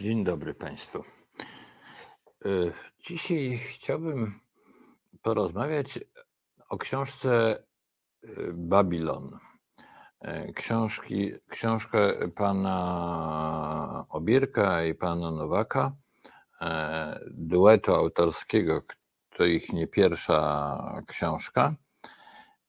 [0.00, 1.04] Dzień dobry Państwu.
[2.44, 2.48] E,
[2.98, 4.40] Dzisiaj chciałbym
[5.22, 5.98] porozmawiać
[6.68, 9.38] o książce e, Babilon.
[10.20, 15.92] E, Książki, książkę pana Obierka i pana Nowaka,
[17.30, 18.82] duetu autorskiego,
[19.36, 21.74] to ich nie pierwsza książka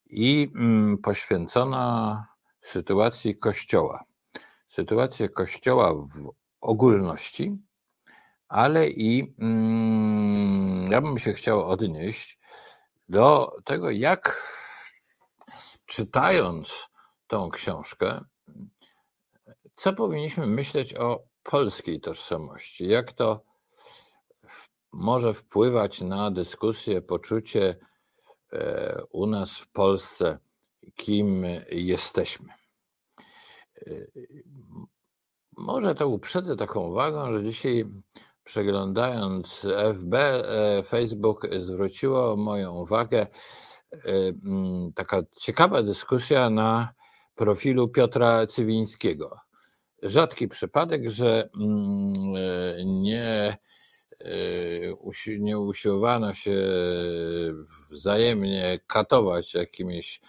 [0.05, 2.25] i mm, poświęcona
[2.61, 4.03] sytuacji Kościoła.
[4.69, 7.63] Sytuacja Kościoła w ogólności,
[8.47, 12.39] ale i mm, ja bym się chciał odnieść
[13.09, 14.43] do tego, jak
[15.85, 16.87] czytając
[17.27, 18.21] tą książkę,
[19.75, 23.43] co powinniśmy myśleć o polskiej tożsamości, jak to
[24.91, 27.75] może wpływać na dyskusję, poczucie
[28.53, 30.39] e, u nas w Polsce,
[30.95, 32.53] kim jesteśmy.
[35.57, 37.85] Może to uprzedzę taką uwagą, że dzisiaj
[38.43, 43.27] przeglądając FB, e, Facebook zwróciło moją uwagę e,
[44.45, 46.93] mm, taka ciekawa dyskusja na
[47.35, 49.39] profilu Piotra Cywińskiego.
[50.03, 53.57] Rzadki przypadek, że mm, e, nie,
[55.39, 56.51] nie usiłowano się
[57.89, 60.21] wzajemnie katować jakimiś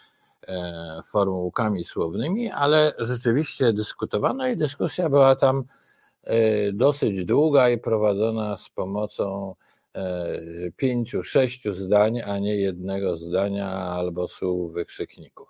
[1.05, 5.65] formułkami słownymi, ale rzeczywiście dyskutowano i dyskusja była tam
[6.23, 9.55] e, dosyć długa i prowadzona z pomocą
[9.95, 10.33] e,
[10.77, 15.49] pięciu, sześciu zdań, a nie jednego zdania albo słów wykrzykników.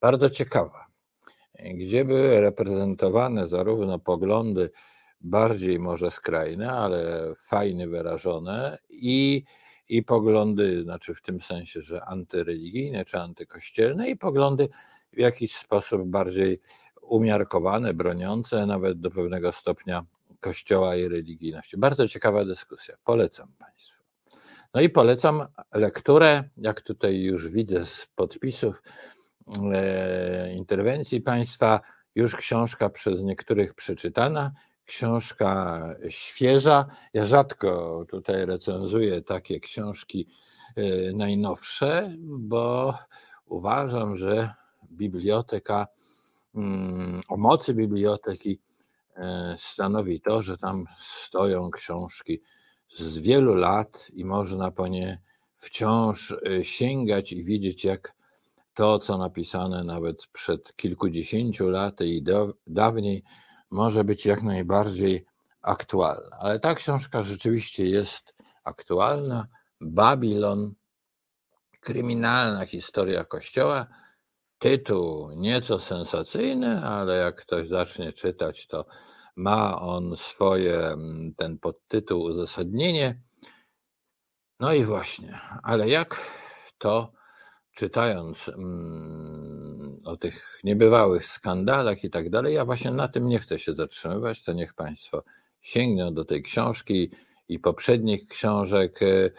[0.00, 0.86] Bardzo ciekawa,
[1.64, 4.70] gdzie były reprezentowane zarówno poglądy
[5.20, 9.44] bardziej może skrajne, ale fajnie wyrażone i,
[9.92, 14.68] i poglądy, znaczy w tym sensie, że antyreligijne czy antykościelne i poglądy
[15.12, 16.60] w jakiś sposób bardziej
[17.02, 20.04] umiarkowane, broniące nawet do pewnego stopnia
[20.40, 21.76] Kościoła i religijności.
[21.76, 22.94] Bardzo ciekawa dyskusja.
[23.04, 24.02] Polecam Państwu.
[24.74, 28.82] No i polecam lekturę, jak tutaj już widzę z podpisów
[29.72, 31.80] e, interwencji Państwa,
[32.14, 34.52] już książka przez niektórych przeczytana,
[34.86, 36.86] książka świeża.
[37.14, 40.26] Ja rzadko tutaj recenzuję takie książki
[40.76, 42.94] e, najnowsze, bo
[43.46, 44.54] uważam, że
[44.90, 45.86] biblioteka,
[46.54, 48.60] mm, o mocy biblioteki
[49.16, 52.42] e, stanowi to, że tam stoją książki
[52.92, 55.18] z wielu lat i można po nie
[55.58, 58.14] wciąż e, sięgać i widzieć, jak
[58.74, 62.24] to, co napisane nawet przed kilkudziesięciu laty i
[62.66, 63.22] dawniej,
[63.72, 65.26] może być jak najbardziej
[65.62, 66.36] aktualne.
[66.38, 68.34] Ale ta książka rzeczywiście jest
[68.64, 69.46] aktualna.
[69.80, 70.74] Babilon,
[71.80, 73.86] kryminalna historia Kościoła.
[74.58, 78.86] Tytuł nieco sensacyjny, ale jak ktoś zacznie czytać, to
[79.36, 83.22] ma on swoje, mm, ten podtytuł, uzasadnienie.
[84.60, 86.30] No i właśnie, ale jak
[86.78, 87.12] to
[87.74, 89.61] czytając mm,
[90.04, 94.42] o tych niebywałych skandalach i tak dalej, ja właśnie na tym nie chcę się zatrzymywać,
[94.42, 95.24] to niech Państwo
[95.60, 97.10] sięgną do tej książki
[97.48, 99.30] i poprzednich książek e,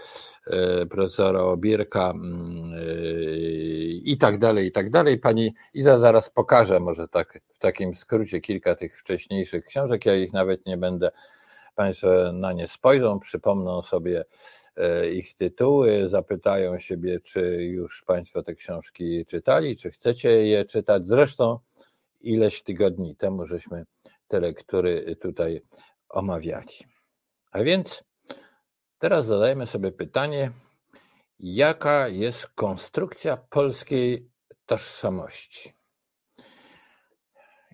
[0.48, 2.84] e, profesora Obierka mm, e,
[4.04, 5.20] i tak dalej, i tak dalej.
[5.20, 10.34] Pani Iza zaraz pokaże może tak w takim skrócie kilka tych wcześniejszych książek, ja ich
[10.34, 11.12] nawet nie będę
[11.76, 14.26] Państwo na nie spojrzą, przypomną sobie
[14.76, 21.08] e, ich tytuły, zapytają siebie, czy już Państwo te książki czytali, czy chcecie je czytać.
[21.08, 21.60] Zresztą
[22.22, 23.86] ileś tygodni temu żeśmy
[24.28, 25.62] te lektury tutaj
[26.10, 26.74] omawiali.
[27.52, 28.04] A więc
[28.98, 30.52] teraz zadajmy sobie pytanie,
[31.40, 34.30] jaka jest konstrukcja polskiej
[34.66, 35.74] tożsamości?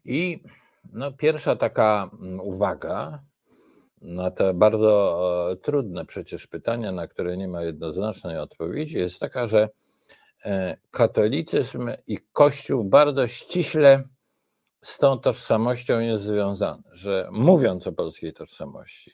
[0.05, 0.43] I
[0.93, 3.23] no, pierwsza taka mm, uwaga
[4.01, 9.47] na te bardzo e, trudne przecież pytania, na które nie ma jednoznacznej odpowiedzi, jest taka,
[9.47, 9.69] że
[10.45, 14.03] e, katolicyzm i Kościół bardzo ściśle
[14.81, 19.11] z tą tożsamością jest związany, że mówiąc o polskiej tożsamości,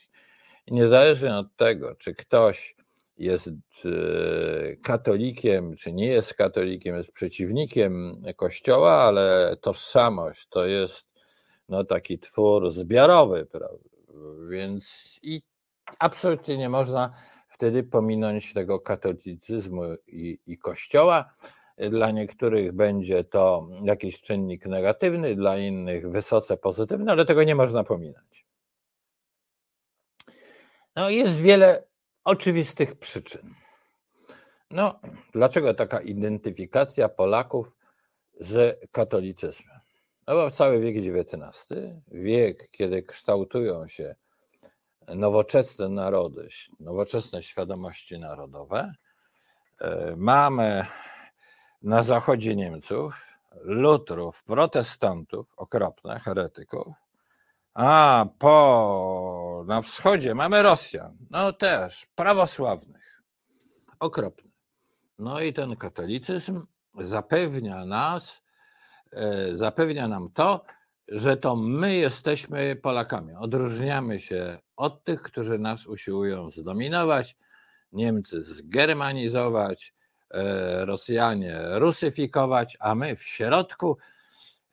[0.67, 2.75] niezależnie od tego, czy ktoś
[3.17, 11.07] jest e, katolikiem, czy nie jest katolikiem, jest przeciwnikiem Kościoła, ale tożsamość to jest
[11.69, 13.94] no, taki twór zbiorowy, prawda?
[14.49, 15.41] Więc i
[15.99, 17.13] absolutnie nie można
[17.49, 21.33] wtedy pominąć tego katolicyzmu i, i Kościoła.
[21.77, 27.83] Dla niektórych będzie to jakiś czynnik negatywny, dla innych wysoce pozytywny, ale tego nie można
[27.83, 28.45] pominąć.
[30.95, 31.87] No, jest wiele
[32.23, 33.55] oczywistych przyczyn.
[34.71, 34.99] No,
[35.33, 37.71] dlaczego taka identyfikacja Polaków
[38.39, 39.74] z katolicyzmem?
[40.27, 41.67] No bo cały wiek XIX,
[42.07, 44.15] wiek, kiedy kształtują się
[45.07, 46.49] nowoczesne narody,
[46.79, 48.93] nowoczesne świadomości narodowe.
[49.81, 50.85] E, mamy
[51.81, 53.25] na zachodzie Niemców
[53.61, 56.93] lutrów, protestantów, okropne, heretyków,
[57.73, 63.23] a po, na wschodzie mamy Rosjan, no też prawosławnych,
[63.99, 64.51] okropne.
[65.19, 66.65] No i ten katolicyzm
[66.99, 68.41] zapewnia nas,
[69.55, 70.65] zapewnia nam to,
[71.07, 73.33] że to my jesteśmy Polakami.
[73.33, 77.35] Odróżniamy się od tych, którzy nas usiłują zdominować,
[77.91, 79.93] Niemcy zgermanizować,
[80.33, 83.97] e, Rosjanie rusyfikować, a my w środku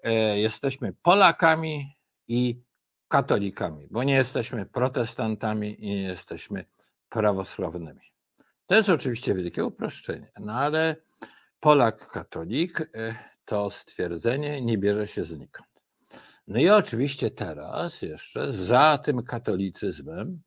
[0.03, 1.97] e, jesteśmy Polakami
[2.29, 2.63] i
[3.09, 6.65] katolikami, bo nie jesteśmy protestantami i nie jesteśmy
[7.09, 8.13] prawosławnymi.
[8.67, 10.97] To jest oczywiście wielkie uproszczenie, no ale
[11.61, 13.15] Polak katolik e,
[13.53, 15.69] to stwierdzenie nie bierze się znikąd.
[16.47, 20.43] No i oczywiście teraz jeszcze za tym katolicyzmem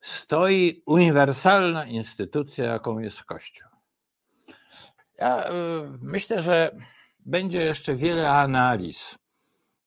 [0.00, 3.68] stoi uniwersalna instytucja, jaką jest Kościół.
[5.18, 5.52] Ja e,
[6.00, 6.76] myślę, że
[7.18, 9.18] będzie jeszcze wiele analiz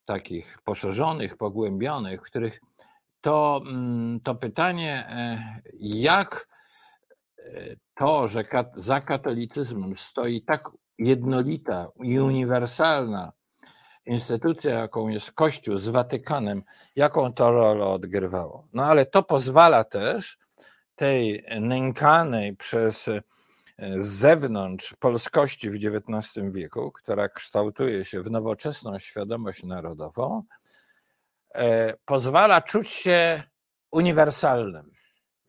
[0.06, 2.62] takich poszerzonych, pogłębionych, w których
[3.22, 5.40] to, mm, to pytanie, e,
[5.80, 6.48] jak
[7.96, 8.44] to, że
[8.78, 10.70] za katolicyzmem stoi tak
[11.00, 13.32] jednolita i uniwersalna
[14.06, 16.64] instytucja, jaką jest Kościół z Watykanem,
[16.96, 18.68] jaką to rolę odgrywało.
[18.74, 20.38] No ale to pozwala też
[20.96, 23.22] tej nękanej przez e,
[23.78, 30.44] z zewnątrz polskości w XIX wieku, która kształtuje się w nowoczesną świadomość narodową,
[31.56, 33.44] e, pozwala czuć się
[33.92, 34.92] uniwersalnym.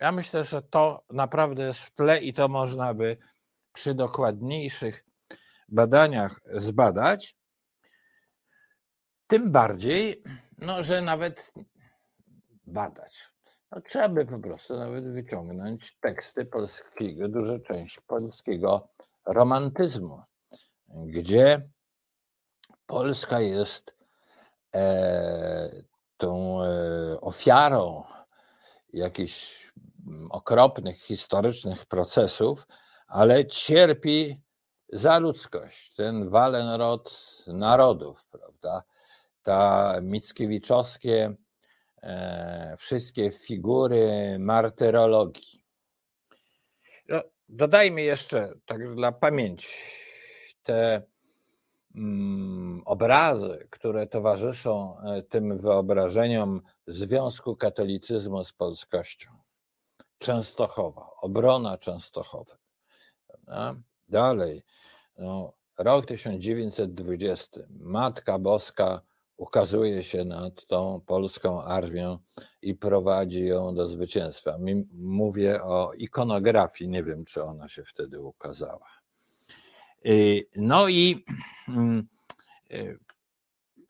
[0.00, 3.16] Ja myślę, że to naprawdę jest w tle i to można by
[3.72, 5.04] przy dokładniejszych
[5.70, 7.36] badaniach zbadać.
[9.26, 10.22] Tym bardziej,
[10.58, 11.52] no, że nawet
[12.66, 13.30] badać.
[13.72, 18.88] No, trzeba by po prostu nawet wyciągnąć teksty polskiego, duża część polskiego
[19.26, 20.22] romantyzmu,
[20.88, 21.70] gdzie
[22.86, 23.96] Polska jest
[24.74, 25.82] e,
[26.16, 28.04] tą e, ofiarą
[28.92, 29.70] jakichś
[30.30, 32.66] okropnych historycznych procesów,
[33.06, 34.40] ale cierpi
[34.92, 37.10] za ludzkość, ten walenrod
[37.46, 38.82] narodów, prawda?
[39.42, 41.34] Ta Mickiewiczowskie
[42.02, 45.64] e, wszystkie figury martyrologii.
[47.08, 49.76] No, dodajmy jeszcze, tak dla pamięci,
[50.62, 51.02] te
[51.94, 59.30] mm, obrazy, które towarzyszą e, tym wyobrażeniom związku katolicyzmu z polskością.
[60.18, 62.52] Częstochowa, obrona Częstochowy.
[63.26, 63.74] Prawda?
[64.10, 64.62] Dalej,
[65.18, 69.00] no, rok 1920, Matka Boska
[69.36, 72.18] ukazuje się nad tą polską armią
[72.62, 74.58] i prowadzi ją do zwycięstwa.
[74.92, 78.86] Mówię o ikonografii, nie wiem, czy ona się wtedy ukazała.
[80.56, 81.24] No i
[81.68, 82.08] mm,
[82.72, 82.98] y,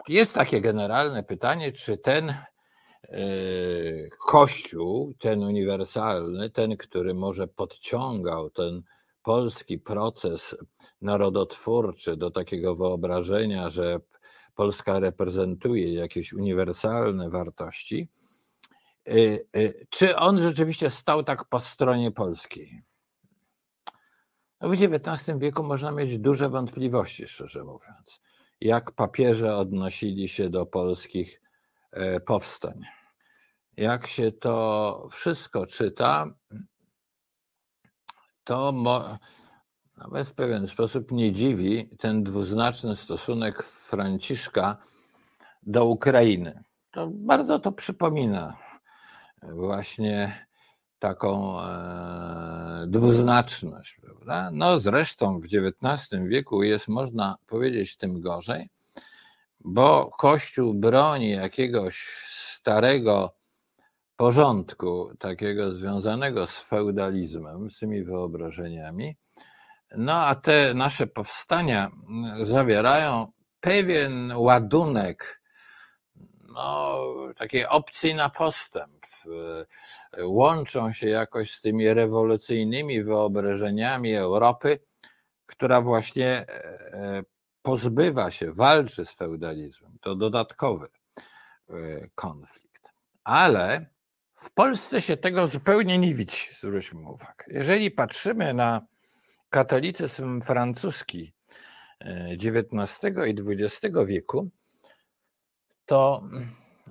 [0.09, 2.35] jest takie generalne pytanie, czy ten
[3.05, 8.83] y, kościół, ten uniwersalny, ten, który może podciągał ten
[9.23, 10.57] polski proces
[11.01, 14.01] narodotwórczy do takiego wyobrażenia, że
[14.55, 18.11] Polska reprezentuje jakieś uniwersalne wartości,
[19.09, 22.83] y, y, czy on rzeczywiście stał tak po stronie polskiej?
[24.61, 28.21] No w XIX wieku można mieć duże wątpliwości, szczerze mówiąc,
[28.61, 31.43] jak papieże odnosili się do polskich
[31.93, 32.81] e, powstań.
[33.77, 36.27] Jak się to wszystko czyta,
[38.45, 38.73] to
[39.97, 44.77] nawet w pewien sposób nie dziwi ten dwuznaczny stosunek Franciszka
[45.63, 46.63] do Ukrainy.
[46.91, 48.57] To bardzo to przypomina
[49.43, 50.47] właśnie
[50.99, 54.51] taką e, dwuznaczność, prawda?
[54.53, 58.69] No zresztą w XIX wieku jest, można powiedzieć, tym gorzej,
[59.61, 63.40] bo Kościół broni jakiegoś starego
[64.21, 69.17] porządku, takiego związanego z feudalizmem, z tymi wyobrażeniami,
[69.97, 71.91] no a te nasze powstania
[72.43, 75.43] zawierają pewien ładunek
[76.49, 76.99] no,
[77.37, 79.07] takiej opcji na postęp.
[80.23, 84.79] Łączą się jakoś z tymi rewolucyjnymi wyobrażeniami Europy,
[85.47, 87.23] która właśnie e,
[87.63, 89.99] pozbywa się, walczy z feudalizmem.
[90.01, 90.89] To dodatkowy
[91.69, 91.75] e,
[92.15, 92.89] konflikt.
[93.25, 93.87] Ale
[94.41, 97.45] w Polsce się tego zupełnie nie widzi, zwróćmy uwagę.
[97.47, 98.81] Jeżeli patrzymy na
[99.51, 101.33] katolicyzm francuski
[102.01, 104.49] XIX e, i XX wieku,
[105.87, 106.23] to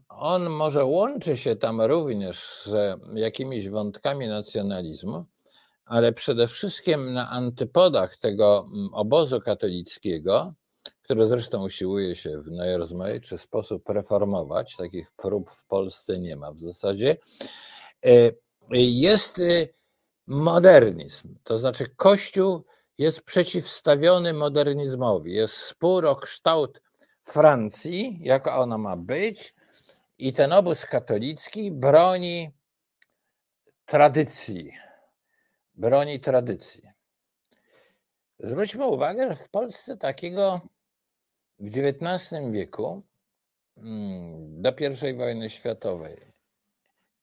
[0.09, 5.25] on może łączy się tam również z jakimiś wątkami nacjonalizmu,
[5.85, 10.53] ale przede wszystkim na antypodach tego mm, obozu katolickiego,
[11.09, 16.59] który zresztą usiłuje się w najrozmaitszy sposób reformować, takich prób w Polsce nie ma w
[16.59, 17.17] zasadzie,
[18.05, 18.31] e,
[18.71, 19.67] jest e,
[20.27, 21.35] modernizm.
[21.43, 22.63] To znaczy, Kościół
[22.97, 25.33] jest przeciwstawiony modernizmowi.
[25.33, 26.81] Jest spór o kształt
[27.23, 29.55] Francji, jaka ona ma być,
[30.17, 32.51] i ten obóz katolicki broni
[33.85, 34.71] tradycji.
[35.75, 36.89] Broni tradycji.
[38.39, 40.61] Zwróćmy uwagę, że w Polsce takiego
[41.59, 43.03] w XIX wieku
[43.77, 44.71] mm, do
[45.09, 46.29] I wojny światowej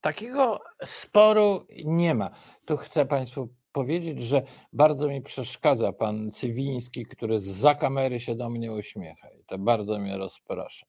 [0.01, 2.29] takiego sporu nie ma.
[2.65, 4.41] Tu chcę Państwu powiedzieć, że
[4.73, 9.99] bardzo mi przeszkadza pan Cywiński, który za kamery się do mnie uśmiecha i to bardzo
[9.99, 10.85] mnie rozprasza.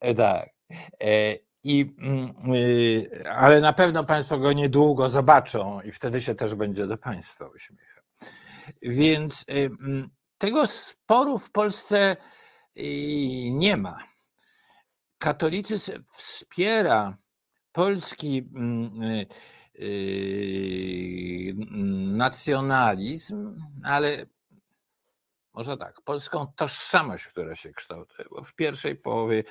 [0.00, 0.50] E, tak.
[1.00, 6.54] E, I, mm, y, ale na pewno Państwo go niedługo zobaczą i wtedy się też
[6.54, 8.02] będzie do Państwa uśmiechał.
[8.82, 10.08] Więc y, mm,
[10.42, 12.16] tego sporu w Polsce
[12.78, 13.98] y, nie ma.
[15.18, 17.18] Katolicyzm wspiera
[17.72, 19.26] polski mm,
[22.16, 24.26] nacjonalizm, ale
[25.54, 29.44] może tak, polską tożsamość, która się kształtuje, bo w pierwszej połowie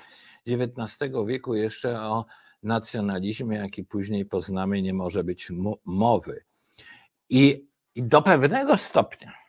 [0.48, 2.26] XIX wieku jeszcze o
[2.64, 5.52] nacjonalizmie, jaki później poznamy, nie może być
[5.86, 6.44] mowy.
[7.30, 9.41] I, i do pewnego stopnia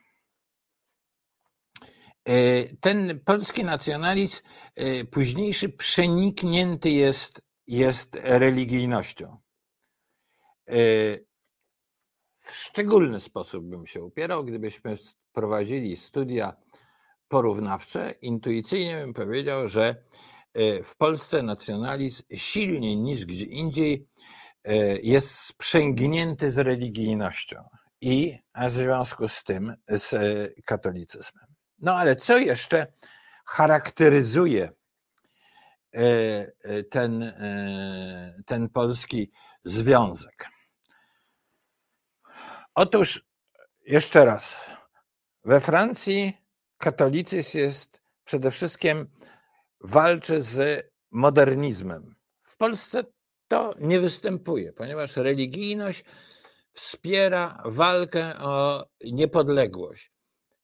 [2.81, 4.41] ten polski nacjonalizm
[4.75, 9.37] e, późniejszy przeniknięty jest, jest religijnością.
[10.69, 10.75] E,
[12.37, 14.97] w szczególny sposób bym się upierał, gdybyśmy
[15.33, 16.57] prowadzili studia
[17.29, 20.05] porównawcze, intuicyjnie bym powiedział, że
[20.55, 24.09] e, w Polsce nacjonalizm silniej niż gdzie indziej
[24.65, 27.63] e, jest sprzęgnięty z religijnością
[28.01, 28.39] i
[28.69, 31.52] w związku z tym z e, katolicyzmem.
[31.83, 32.87] No ale co jeszcze
[33.47, 34.71] charakteryzuje
[36.91, 37.33] ten,
[38.47, 39.31] ten polski
[39.65, 40.49] związek?
[42.75, 43.27] Otóż
[43.87, 44.71] jeszcze raz,
[45.45, 46.37] we Francji
[46.79, 49.11] katolicyzm jest przede wszystkim
[49.81, 52.15] walczy z modernizmem.
[52.43, 53.05] W Polsce
[53.49, 56.05] to nie występuje, ponieważ religijność
[56.73, 60.12] wspiera walkę o niepodległość.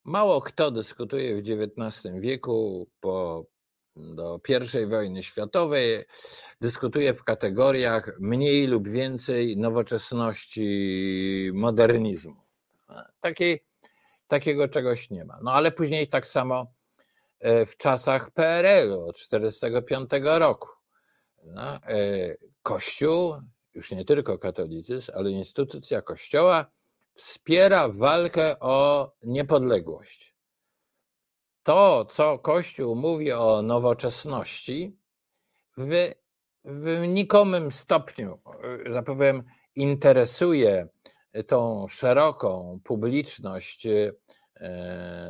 [0.04, 3.44] Mało kto dyskutuje w XIX wieku po
[3.96, 4.40] do
[4.82, 6.04] I wojny światowej,
[6.60, 12.36] dyskutuje w kategoriach mniej lub więcej nowoczesności, modernizmu.
[13.20, 13.64] Takiej
[14.28, 15.38] takiego czegoś nie ma.
[15.42, 16.66] No ale później tak samo
[17.40, 20.68] e, w czasach PRL-u od 1945 roku.
[21.44, 21.78] No, e,
[22.62, 23.34] Kościół,
[23.74, 26.66] już nie tylko katolicyzm, ale instytucja Kościoła
[27.18, 30.34] wspiera walkę o niepodległość.
[31.62, 34.96] To, co Kościół mówi o nowoczesności,
[35.76, 36.12] w,
[36.64, 38.38] w nikomym stopniu,
[38.86, 39.18] że tak
[39.74, 40.88] interesuje
[41.46, 44.12] tą szeroką publiczność, e,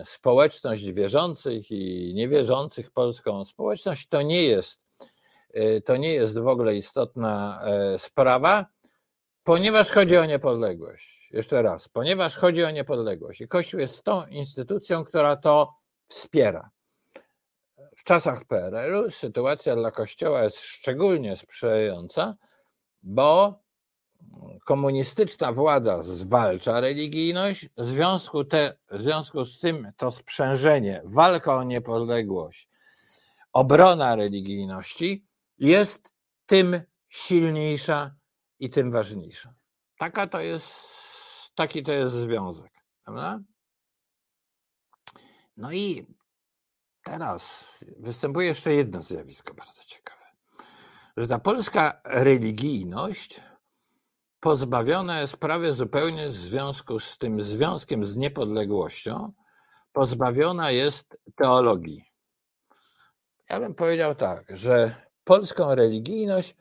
[0.04, 4.80] społeczność wierzących i niewierzących polską społeczność, to nie jest,
[5.54, 8.66] e, to nie jest w ogóle istotna e, sprawa,
[9.48, 11.30] ponieważ chodzi o niepodległość.
[11.30, 13.40] Jeszcze raz, ponieważ chodzi o niepodległość.
[13.40, 15.74] I Kościół jest tą instytucją, która to
[16.08, 16.70] wspiera.
[17.96, 22.34] W czasach PRL-u sytuacja dla Kościoła jest szczególnie sprzyjająca,
[23.02, 23.62] bo
[24.64, 31.64] komunistyczna władza zwalcza religijność, w związku, te, w związku z tym to sprzężenie, walka o
[31.64, 32.68] niepodległość,
[33.52, 35.26] obrona religijności
[35.58, 36.12] jest
[36.46, 38.17] tym silniejsza
[38.58, 39.54] i tym ważniejsza.
[39.98, 40.74] Taka to jest,
[41.54, 42.72] taki to jest związek.
[43.04, 43.40] Prawda?
[45.56, 46.06] No i
[47.02, 50.24] teraz występuje jeszcze jedno zjawisko bardzo ciekawe,
[51.16, 53.40] że ta polska religijność
[54.40, 59.32] pozbawiona jest prawie zupełnie w związku z tym związkiem z niepodległością,
[59.92, 62.04] pozbawiona jest teologii.
[63.50, 66.56] Ja bym powiedział tak, że polską religijność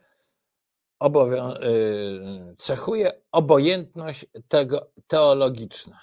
[1.03, 5.99] y, cechuje obojętność tego teologiczna.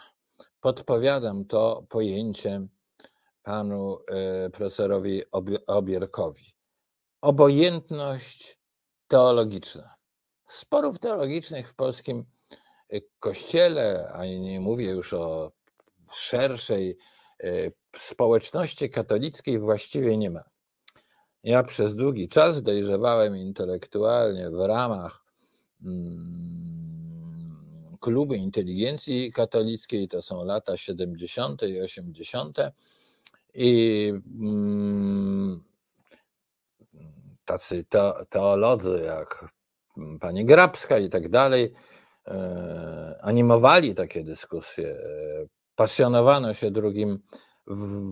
[0.61, 2.69] Podpowiadam to pojęciem
[3.43, 3.99] panu
[4.47, 5.23] y, profesorowi
[5.67, 6.55] Obierkowi.
[7.21, 8.59] Obojętność
[9.09, 9.95] teologiczna.
[10.47, 12.25] Sporów teologicznych w polskim
[12.95, 15.53] y, kościele, a nie mówię już o
[16.13, 16.97] szerszej
[17.97, 20.54] społeczności katolickiej, właściwie nie ma.
[21.45, 25.25] Ja przez długi czas dojrzewałem intelektualnie w ramach
[25.85, 27.55] mm,
[28.01, 31.63] klubu inteligencji katolickiej, to są lata 70.
[31.63, 32.59] i 80.
[33.55, 35.65] I mm,
[37.45, 37.85] tacy
[38.29, 39.45] teolodzy jak
[40.21, 41.73] pani Grabska i tak dalej
[42.27, 44.97] e, animowali takie dyskusje,
[45.77, 47.19] pasjonowano się drugim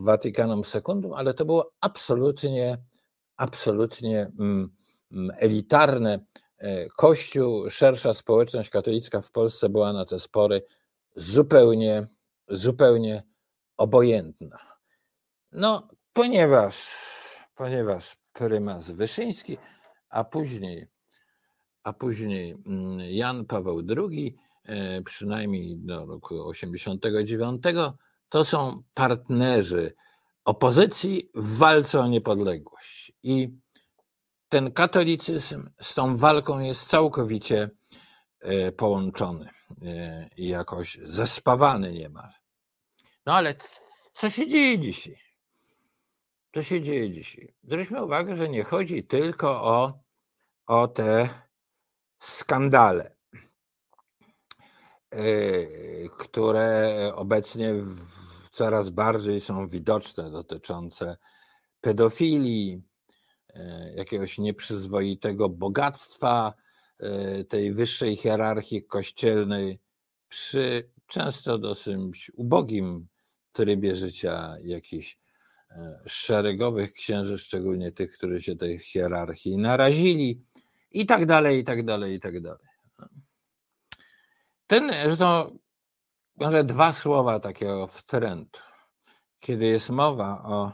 [0.05, 2.79] Watykanom Sekundum, ale to było absolutnie,
[3.43, 4.69] absolutnie mm,
[5.13, 6.25] mm, elitarne.
[6.59, 10.63] E, Kościół, szersza społeczność katolicka w Polsce była na te spory
[11.17, 12.07] zupełnie,
[12.49, 13.23] zupełnie
[13.77, 14.59] obojętna.
[15.53, 16.91] No, ponieważ,
[17.55, 19.59] ponieważ prymas Wyszyński,
[20.09, 20.87] a później,
[21.83, 27.63] a później mm, Jan Paweł II, e, przynajmniej do roku 89,
[28.29, 29.95] to są partnerzy
[30.45, 33.13] opozycji w walce o niepodległość.
[33.23, 33.49] I
[34.49, 37.71] ten katolicyzm z tą walką jest całkowicie
[38.41, 39.49] e, połączony
[39.83, 42.31] e, i jakoś zespawany niemal.
[43.27, 43.55] No ale
[44.15, 45.17] co się dzieje dzisiaj?
[46.55, 47.55] Co się dzieje dzisiaj?
[47.63, 50.01] Zwróćmy uwagę, że nie chodzi tylko o,
[50.67, 51.29] o te
[52.19, 53.17] skandale,
[55.11, 55.23] e,
[56.19, 57.75] które obecnie
[58.53, 61.17] coraz bardziej są widoczne, dotyczące
[61.81, 62.83] pedofilii,
[63.55, 66.55] e, jakiegoś nieprzyzwoitego bogactwa
[66.99, 69.81] e, tej wyższej hierarchii kościelnej
[70.29, 73.09] przy często dosyć ubogim
[73.53, 75.19] trybie życia jakichś
[75.71, 80.43] e, szeregowych księży, szczególnie tych, którzy się tej hierarchii narazili
[80.91, 82.67] i tak dalej, i tak dalej, i tak dalej.
[84.67, 85.59] Ten, zresztą
[86.37, 88.61] może dwa słowa takiego wtrętu.
[89.41, 90.73] Kiedy jest mowa o,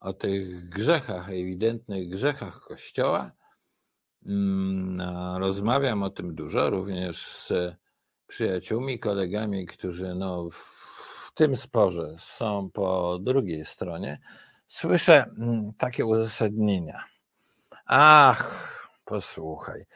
[0.00, 3.32] o tych grzechach, ewidentnych grzechach Kościoła,
[4.26, 7.52] mm, no, rozmawiam o tym dużo, również z
[8.26, 14.20] przyjaciółmi, kolegami, którzy no, w tym sporze są po drugiej stronie.
[14.68, 17.00] Słyszę mm, takie uzasadnienia.
[17.86, 19.86] Ach, posłuchaj,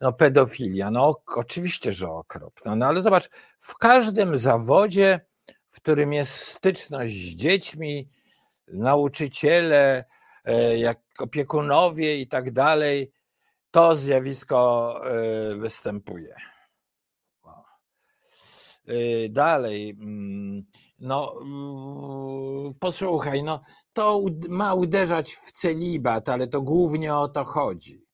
[0.00, 3.28] no pedofilia, no oczywiście, że okropna, no ale zobacz,
[3.60, 5.20] w każdym zawodzie,
[5.70, 8.08] w którym jest styczność z dziećmi,
[8.68, 10.04] nauczyciele,
[10.44, 13.12] e, jak opiekunowie i tak dalej,
[13.70, 16.34] to zjawisko e, występuje.
[18.88, 20.62] E, dalej, mm,
[20.98, 23.60] no mm, posłuchaj, no
[23.92, 28.07] to ma uderzać w celibat, ale to głównie o to chodzi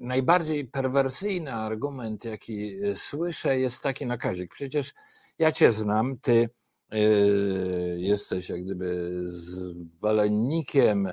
[0.00, 4.54] najbardziej perwersyjny argument, jaki e, słyszę, jest taki na Kazik.
[4.54, 4.94] Przecież
[5.38, 6.50] ja cię znam, ty
[6.90, 6.98] e,
[7.96, 11.06] jesteś jak gdyby zwolennikiem,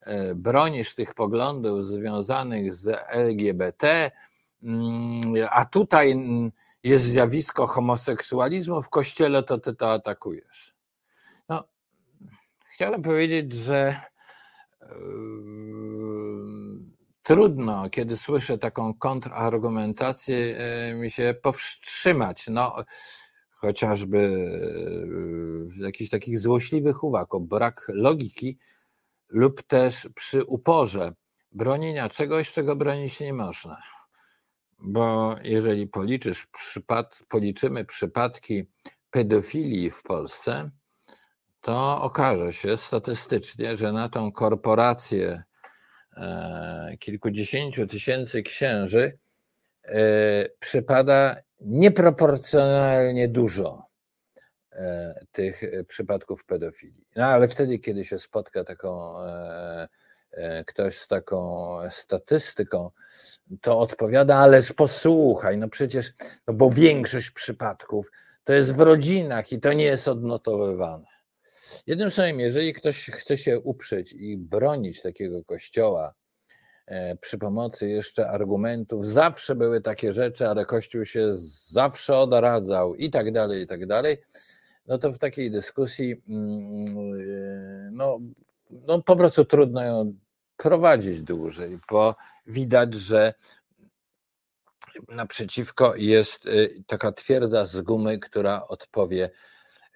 [0.00, 4.10] e, bronisz tych poglądów związanych z LGBT,
[4.62, 6.14] mm, a tutaj
[6.84, 10.74] jest zjawisko homoseksualizmu w kościele, to ty to atakujesz.
[11.48, 11.64] No,
[12.72, 14.00] chciałem powiedzieć, że
[17.30, 22.46] trudno, kiedy słyszę taką kontrargumentację, e, mi się powstrzymać.
[22.48, 22.76] No,
[23.50, 24.18] chociażby
[25.78, 28.58] e, jakichś takich złośliwych uwag o brak logiki
[29.28, 31.12] lub też przy uporze
[31.52, 33.82] bronienia czegoś, czego bronić nie można.
[34.78, 38.64] Bo jeżeli policzysz przypad, policzymy przypadki
[39.10, 40.70] pedofilii w Polsce,
[41.60, 45.42] to okaże się statystycznie, że na tą korporację
[46.98, 49.18] kilkudziesięciu tysięcy księży
[49.84, 49.98] e,
[50.58, 53.86] przypada nieproporcjonalnie dużo
[54.72, 57.06] e, tych przypadków pedofilii.
[57.16, 59.14] No ale wtedy, kiedy się spotka taką,
[60.66, 62.90] ktoś z taką statystyką,
[63.60, 66.12] to odpowiada, ależ posłuchaj, no przecież,
[66.46, 68.10] no bo większość przypadków
[68.44, 71.06] to jest w rodzinach i to nie jest odnotowywane.
[71.86, 76.14] Jednym słowem, jeżeli ktoś chce się uprzeć i bronić takiego kościoła
[76.86, 81.36] e, przy pomocy jeszcze argumentów, zawsze były takie rzeczy, ale kościół się
[81.70, 84.16] zawsze odradzał i tak dalej, i tak dalej,
[84.86, 86.84] no to w takiej dyskusji mm,
[87.20, 88.18] e, no,
[88.70, 90.14] no po prostu trudno ją
[90.56, 92.14] prowadzić dłużej, bo
[92.46, 93.34] widać, że
[95.08, 96.50] naprzeciwko jest e,
[96.86, 99.30] taka twierdza z gumy, która odpowie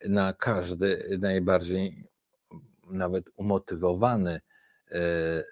[0.09, 2.09] na każdy najbardziej
[2.91, 4.41] nawet umotywowany
[4.91, 5.01] e,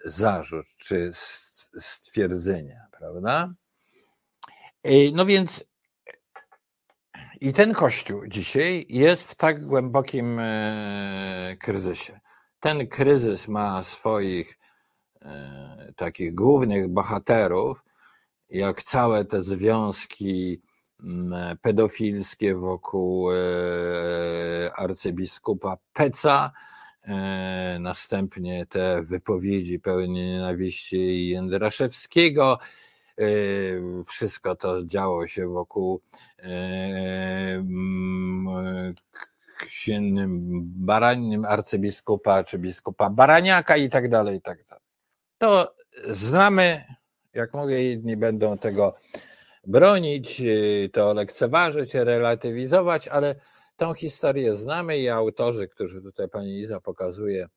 [0.04, 1.10] zarzut czy
[1.78, 3.54] stwierdzenia, prawda?
[4.82, 5.64] E, no więc
[7.40, 12.20] i ten kościół dzisiaj jest w tak głębokim e, kryzysie.
[12.60, 14.58] Ten kryzys ma swoich
[15.96, 17.84] takich głównych bohaterów,
[18.48, 20.62] jak całe te związki
[21.62, 23.28] pedofilskie wokół
[24.76, 26.52] arcybiskupa Peca,
[27.80, 32.58] następnie te wypowiedzi pełne nienawiści Jędraszewskiego,
[34.06, 36.00] wszystko to działo się wokół
[39.66, 44.84] księdnym barannym arcybiskupa czy biskupa Baraniaka i tak dalej, i tak dalej.
[45.38, 45.74] To
[46.10, 46.84] znamy,
[47.34, 48.94] jak mówię, jedni będą tego
[49.66, 50.42] bronić,
[50.92, 53.34] to lekceważyć, relatywizować, ale
[53.76, 57.48] tą historię znamy i autorzy, którzy tutaj pani Iza pokazuje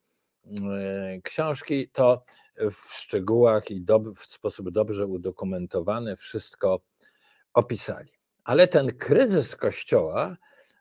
[1.22, 2.24] książki, to
[2.56, 3.84] w szczegółach i
[4.16, 6.80] w sposób dobrze udokumentowany wszystko
[7.54, 8.08] opisali.
[8.44, 10.36] Ale ten kryzys Kościoła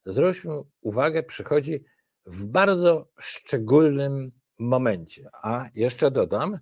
[0.06, 1.84] zwróćmy uwagę, przychodzi
[2.26, 5.30] w bardzo szczególnym momencie.
[5.34, 6.58] A jeszcze dodam,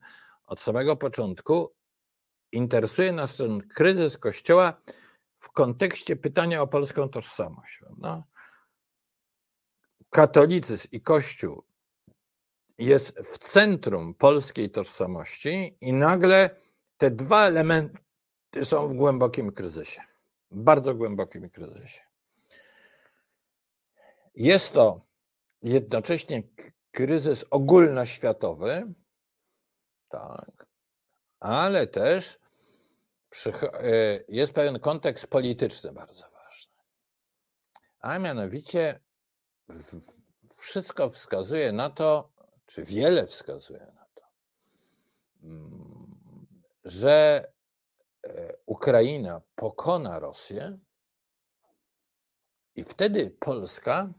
[0.46, 1.74] od samego początku
[2.54, 4.82] interesuje nas ten kryzys Kościoła
[5.40, 7.80] w kontekście pytania o polską tożsamość.
[7.98, 8.24] No,
[10.10, 11.64] katolicyzm i Kościół
[12.78, 16.50] jest w centrum polskiej tożsamości, i nagle
[16.98, 18.00] te dwa elementy
[18.64, 20.02] są w głębokim kryzysie.
[20.52, 22.02] Bardzo głębokim kryzysie.
[24.36, 25.02] Jest to
[25.62, 26.44] jednocześnie
[26.92, 28.94] kryzys ogólnoświatowy,
[30.10, 30.68] tak,
[31.40, 32.40] ale też
[34.28, 36.74] jest pewien kontekst polityczny bardzo ważny.
[38.00, 39.00] A mianowicie
[40.58, 42.32] wszystko wskazuje na to,
[42.66, 44.22] czy wiele wskazuje na to,
[45.44, 47.48] mm, że
[48.24, 50.78] e, Ukraina pokona Rosję
[52.76, 54.10] i wtedy Polska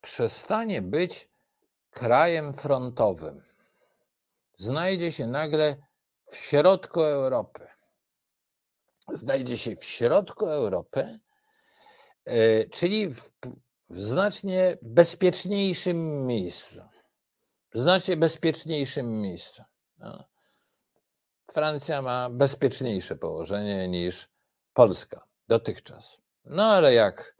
[0.00, 1.28] przestanie być
[1.90, 3.42] krajem frontowym.
[4.56, 5.76] Znajdzie się nagle
[6.30, 7.66] w środku Europy.
[9.12, 11.18] Znajdzie się w środku Europy,
[12.24, 13.32] e, czyli w,
[13.90, 16.80] w znacznie bezpieczniejszym miejscu.
[17.74, 19.62] W znacznie bezpieczniejszym miejscu.
[19.98, 20.24] No.
[21.52, 24.28] Francja ma bezpieczniejsze położenie niż
[24.74, 26.16] Polska dotychczas.
[26.44, 27.36] No ale jak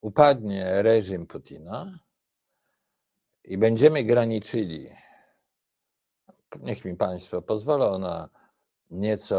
[0.00, 1.98] upadnie reżim Putina
[3.44, 4.90] i będziemy graniczyli,
[6.60, 8.28] niech mi Państwo pozwolą na
[8.90, 9.38] nieco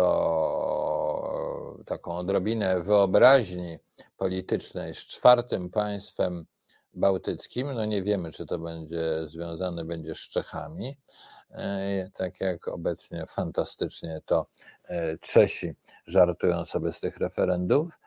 [1.85, 3.77] taką odrobinę wyobraźni
[4.17, 6.45] politycznej z czwartym państwem
[6.93, 7.73] bałtyckim.
[7.73, 10.97] No nie wiemy, czy to będzie związane będzie z Czechami.
[11.51, 14.45] E, tak jak obecnie fantastycznie to
[14.83, 15.73] e, Czesi
[16.05, 17.99] żartują sobie z tych referendów.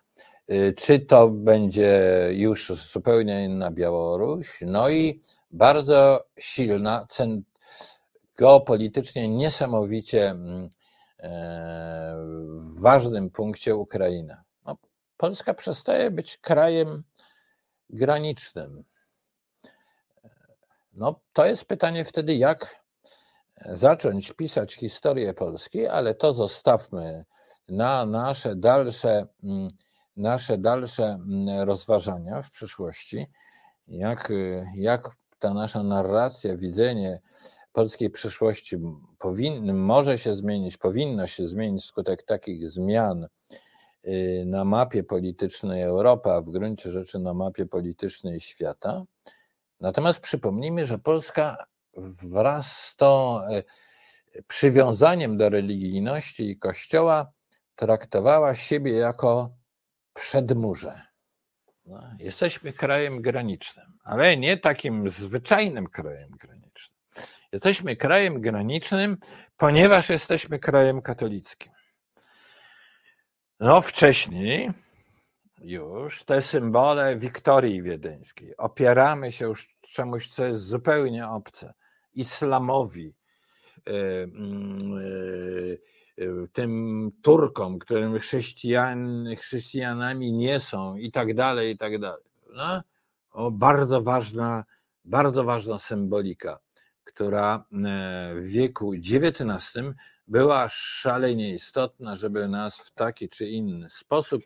[0.50, 7.06] Y, czy to będzie już zupełnie inna Białoruś, no i bardzo silna,
[8.36, 10.68] geopolitycznie niesamowicie mm, e,
[11.24, 14.44] w ważnym punkcie Ukraina.
[14.66, 14.76] No,
[15.16, 17.02] Polska przestaje być krajem
[17.90, 18.84] granicznym.
[20.92, 22.84] No, to jest pytanie wtedy, jak
[23.66, 27.24] zacząć pisać historię Polski, ale to zostawmy
[27.68, 29.68] na nasze dalsze mm,
[30.16, 33.26] nasze dalsze mm, rozważania w przyszłości,
[33.88, 34.32] jak,
[34.74, 37.20] jak ta nasza narracja, widzenie
[37.74, 38.76] polskiej przyszłości
[39.18, 43.28] powinny, może się zmienić, powinno się zmienić wskutek takich zmian
[44.08, 49.04] y, na mapie politycznej Europy, a w gruncie rzeczy na mapie politycznej świata.
[49.80, 51.66] Natomiast przypomnijmy, że Polska
[52.22, 53.40] wraz z tą
[54.36, 57.32] y, przywiązaniem do religijności i Kościoła
[57.76, 59.50] traktowała siebie jako
[60.12, 61.00] przedmurze.
[61.86, 66.53] No, jesteśmy krajem granicznym, ale nie takim zwyczajnym krajem granicznym.
[67.54, 69.16] Jesteśmy krajem granicznym,
[69.56, 71.72] ponieważ jesteśmy krajem katolickim.
[73.60, 74.70] No, wcześniej
[75.60, 81.74] już te symbole Wiktorii Wiedeńskiej opieramy się już czemuś, co jest zupełnie obce
[82.14, 83.14] islamowi,
[83.86, 83.94] yy,
[85.00, 85.78] yy,
[86.18, 92.24] Y, tym Turkom, którym chrześcijan, chrześcijanami nie są i tak dalej, i tak dalej.
[92.56, 92.82] No,
[93.30, 94.64] o, bardzo ważna,
[95.04, 96.58] bardzo ważna symbolika,
[97.04, 99.82] która e, w wieku XIX
[100.26, 104.42] była szalenie istotna, żeby nas w taki czy inny sposób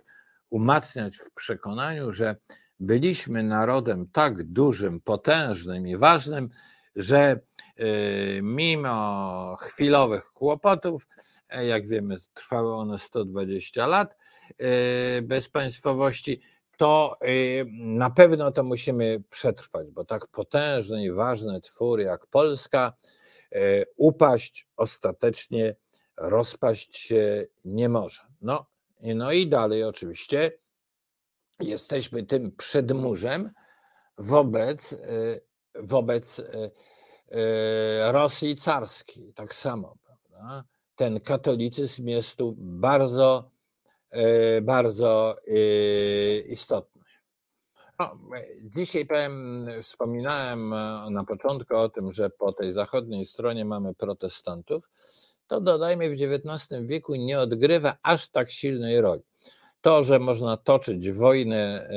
[0.51, 2.37] umacniać w przekonaniu, że
[2.81, 6.49] byliśmy narodem tak dużym, potężnym i ważnym,
[6.97, 7.40] że
[7.81, 11.07] y, mimo chwilowych kłopotów,
[11.49, 14.16] e, jak wiemy, trwały one 120 lat
[15.18, 16.40] y, bezpaństwowości,
[16.79, 22.93] to y, na pewno to musimy przetrwać, bo tak potężny i ważny twór jak Polska
[23.97, 25.77] upaść ostatecznie,
[26.17, 28.23] rozpaść się nie może.
[28.41, 28.67] No,
[29.01, 30.53] no i dalej oczywiście
[31.61, 33.51] jesteśmy tym przedmurzem
[34.19, 34.97] wobec,
[35.75, 36.43] wobec
[38.11, 39.97] Rosji carskiej, tak samo.
[40.05, 40.64] Prawda?
[40.97, 43.51] Ten katolicyzm jest tu bardzo,
[44.62, 45.37] bardzo
[46.49, 46.99] istotny.
[48.01, 48.18] No,
[48.62, 54.88] dzisiaj powiem, wspominałem e, na początku o tym, że po tej zachodniej stronie mamy protestantów.
[55.47, 59.23] To dodajmy, w XIX wieku nie odgrywa aż tak silnej roli.
[59.81, 61.88] To, że można toczyć wojnę e,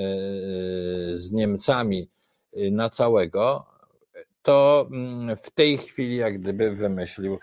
[1.18, 2.10] z Niemcami
[2.54, 3.66] e, na całego,
[4.42, 7.40] to mm, w tej chwili jak gdyby wymyślił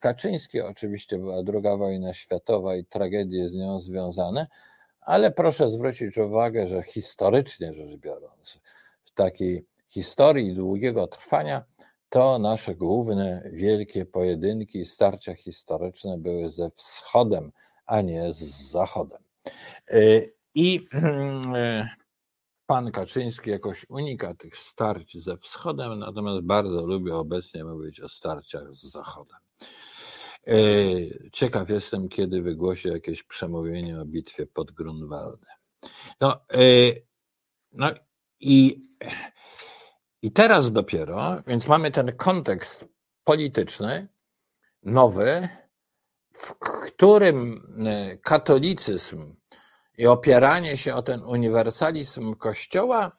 [0.00, 0.60] Kaczyński.
[0.60, 4.46] Oczywiście była druga wojna światowa i tragedie z nią związane,
[5.00, 8.60] ale proszę zwrócić uwagę, że historycznie rzecz biorąc,
[9.04, 11.64] w takiej historii długiego trwania,
[12.08, 17.52] to nasze główne wielkie pojedynki, starcia historyczne były ze wschodem,
[17.86, 19.22] a nie z zachodem.
[19.92, 22.05] Y, I y,
[22.66, 28.74] pan Kaczyński jakoś unika tych starć ze wschodem, natomiast bardzo lubi obecnie mówić o starciach
[28.74, 29.38] z zachodem.
[30.46, 30.56] E,
[31.32, 35.50] ciekaw jestem, kiedy wygłosi jakieś przemówienie o bitwie pod Grunwaldem.
[36.20, 36.58] No, e,
[37.72, 37.90] no
[38.40, 38.86] i,
[40.22, 42.88] i teraz dopiero, więc mamy ten kontekst
[43.24, 44.08] polityczny,
[44.82, 45.48] nowy,
[46.32, 49.34] w którym e, katolicyzm
[49.98, 53.18] i opieranie się o ten uniwersalizm Kościoła,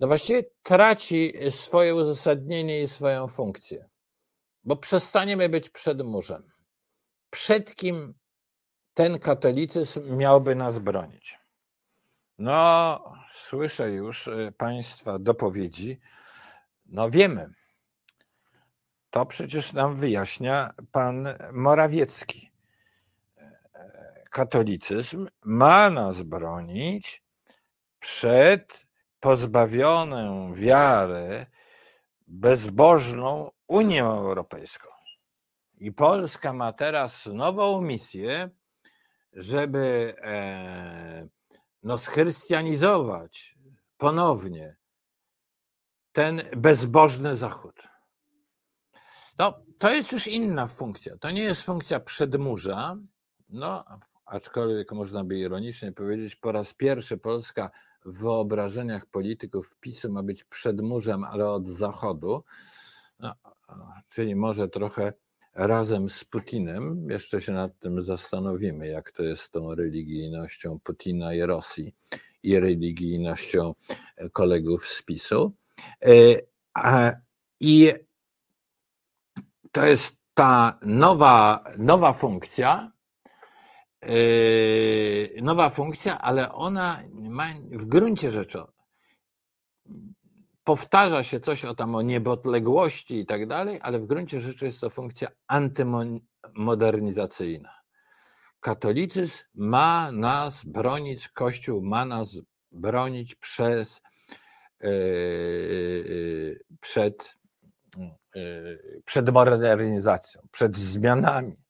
[0.00, 3.88] no właściwie traci swoje uzasadnienie i swoją funkcję,
[4.64, 6.42] bo przestaniemy być przed murzem
[7.32, 8.14] przed kim
[8.94, 11.38] ten katolicyzm miałby nas bronić?
[12.38, 16.00] No, słyszę już e, Państwa dopowiedzi.
[16.86, 17.54] No, wiemy.
[19.10, 22.51] To przecież nam wyjaśnia pan Morawiecki.
[24.32, 27.22] Katolicyzm ma nas bronić
[27.98, 28.86] przed
[29.20, 31.46] pozbawioną wiary
[32.26, 34.88] bezbożną Unią Europejską.
[35.76, 38.50] I Polska ma teraz nową misję,
[39.32, 41.28] żeby e,
[41.82, 43.58] no, schrystianizować
[43.96, 44.76] ponownie
[46.12, 47.88] ten bezbożny Zachód.
[49.38, 51.16] No, to jest już inna funkcja.
[51.20, 52.96] To nie jest funkcja przedmurza,
[53.48, 53.84] no,
[54.32, 57.70] aczkolwiek można by ironicznie powiedzieć, po raz pierwszy Polska
[58.04, 62.44] w wyobrażeniach polityków PiSu ma być przedmurzem, ale od Zachodu,
[63.20, 63.34] no,
[64.10, 65.12] czyli może trochę
[65.54, 71.34] razem z Putinem, jeszcze się nad tym zastanowimy, jak to jest z tą religijnością Putina
[71.34, 71.94] i Rosji
[72.42, 73.74] i religijnością
[74.32, 75.52] kolegów z PiSu.
[76.04, 77.20] E,
[77.60, 77.92] I
[79.72, 82.92] to jest ta nowa, nowa funkcja,
[85.42, 88.58] nowa funkcja, ale ona ma w gruncie rzeczy
[90.64, 94.80] powtarza się coś o tam o niepodległości i tak dalej, ale w gruncie rzeczy jest
[94.80, 97.74] to funkcja antymodernizacyjna.
[98.60, 102.40] Katolicyzm ma nas bronić, Kościół ma nas
[102.72, 104.00] bronić przez,
[104.80, 107.36] yy, przed,
[108.34, 111.61] yy, przed modernizacją, przed zmianami.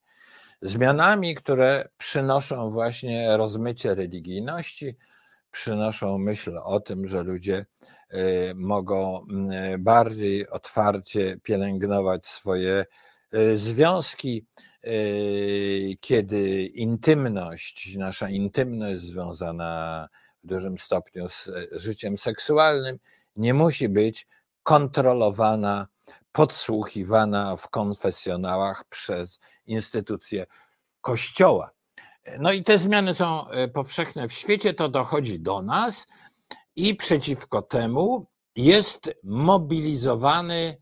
[0.62, 4.96] Zmianami, które przynoszą właśnie rozmycie religijności,
[5.50, 7.66] przynoszą myśl o tym, że ludzie
[8.14, 8.18] y,
[8.54, 9.26] mogą
[9.74, 12.84] y, bardziej otwarcie pielęgnować swoje
[13.34, 14.46] y, związki,
[16.00, 20.08] kiedy intymność, nasza intymność związana
[20.44, 22.98] w dużym stopniu z życiem seksualnym,
[23.36, 24.26] nie musi być
[24.62, 25.86] kontrolowana,
[26.32, 30.46] podsłuchiwana w konfesjonałach przez instytucje
[31.00, 31.70] Kościoła.
[32.38, 36.06] No i te zmiany są e, powszechne w świecie, to dochodzi do nas
[36.76, 40.76] i przeciwko temu jest mobilizowany,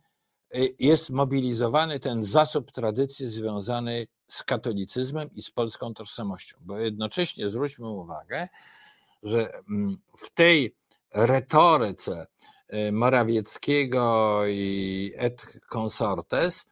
[0.54, 6.56] e, jest mobilizowany ten zasób tradycji związany z katolicyzmem i z polską tożsamością.
[6.60, 8.48] Bo jednocześnie zwróćmy uwagę,
[9.22, 10.76] że mm, w tej
[11.14, 12.26] retoryce
[12.68, 16.66] e, Morawieckiego i et consortes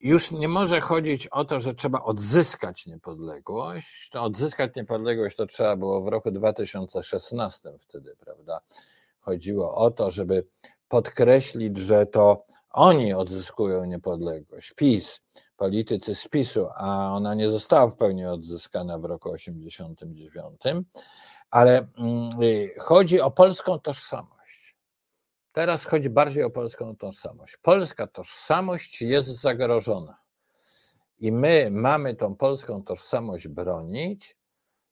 [0.00, 4.16] już nie może chodzić o to, że trzeba odzyskać niepodległość.
[4.16, 8.60] Odzyskać niepodległość to trzeba było w roku 2016 wtedy, prawda?
[9.20, 10.46] Chodziło o to, żeby
[10.88, 14.72] podkreślić, że to oni odzyskują niepodległość.
[14.72, 15.20] PiS,
[15.56, 20.60] politycy z PiSu, a ona nie została w pełni odzyskana w roku 89,
[21.50, 22.30] ale mm,
[22.78, 24.76] chodzi o polską tożsamość.
[25.52, 27.56] Teraz chodzi bardziej o polską tożsamość.
[27.56, 30.20] Polska tożsamość jest zagrożona.
[31.18, 34.36] I my mamy tą polską tożsamość bronić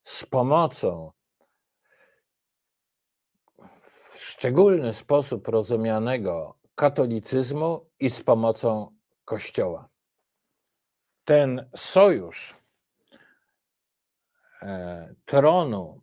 [0.04, 1.12] z pomocą
[3.82, 9.88] w szczególny sposób rozumianego katolicyzmu i z pomocą Kościoła.
[11.24, 12.56] Ten sojusz
[14.62, 16.00] e, tronu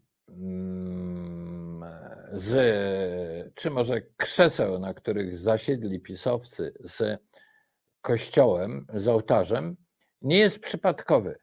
[2.32, 7.20] z, czy może krzeseł, na których zasiedli pisowcy z
[8.02, 9.78] kościołem, z ołtarzem,
[10.22, 11.36] nie jest przypadkowy.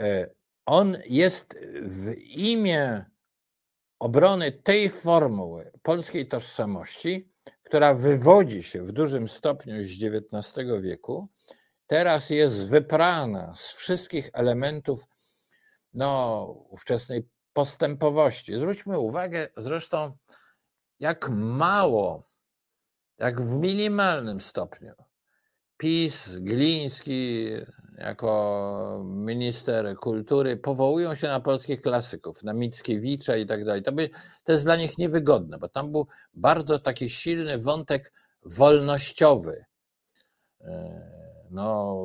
[0.00, 0.30] E,
[0.66, 3.04] on jest w imię
[3.98, 11.28] obrony tej formuły polskiej tożsamości, która wywodzi się w dużym stopniu z XIX wieku,
[11.86, 15.04] teraz jest wyprana z wszystkich elementów
[15.94, 18.56] no, ówczesnej postępowości.
[18.56, 20.16] Zwróćmy uwagę zresztą,
[21.00, 22.22] jak mało,
[23.18, 24.94] jak w minimalnym stopniu
[25.76, 27.48] PiS, Gliński
[27.98, 33.82] jako minister kultury powołują się na polskich klasyków, na Mickiewicza i tak dalej.
[33.82, 34.10] To, by,
[34.44, 38.12] to jest dla nich niewygodne, bo tam był bardzo taki silny wątek
[38.42, 39.64] wolnościowy.
[40.60, 41.00] E,
[41.50, 41.98] no,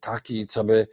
[0.00, 0.86] taki, co by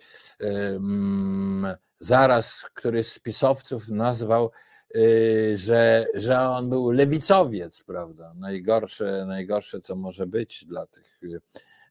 [1.99, 4.51] zaraz któryś z pisowców nazwał,
[4.95, 8.33] y, że, że on był lewicowiec, prawda?
[8.35, 11.19] Najgorsze, najgorsze, co może być dla tych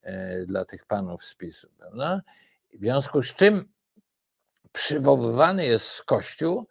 [0.09, 1.69] E, dla tych panów z PiSu.
[1.79, 2.23] Prawda?
[2.75, 3.73] W związku z czym
[4.73, 6.67] przywoływany jest Kościół,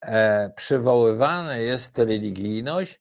[0.00, 3.00] e, przywoływana jest religijność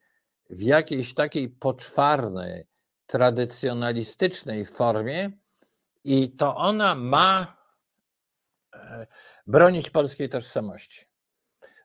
[0.50, 2.68] w jakiejś takiej poczwarnej,
[3.06, 5.32] tradycjonalistycznej formie
[6.04, 7.58] i to ona ma
[9.48, 11.06] bronić polskiej tożsamości.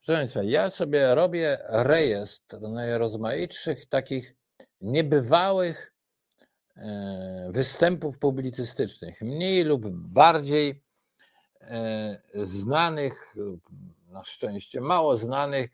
[0.06, 4.34] Państwa, ja sobie robię rejestr najrozmaitszych takich
[4.80, 5.98] niebywałych
[6.78, 10.82] E, występów publicystycznych, mniej lub bardziej
[11.60, 13.34] e, znanych,
[14.06, 15.70] na szczęście mało znanych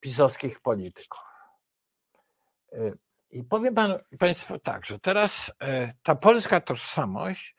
[0.00, 1.20] pisowskich polityków.
[2.72, 2.92] E,
[3.30, 5.52] I powiem pan, Państwu tak, że teraz
[6.02, 7.56] ta polska tożsamość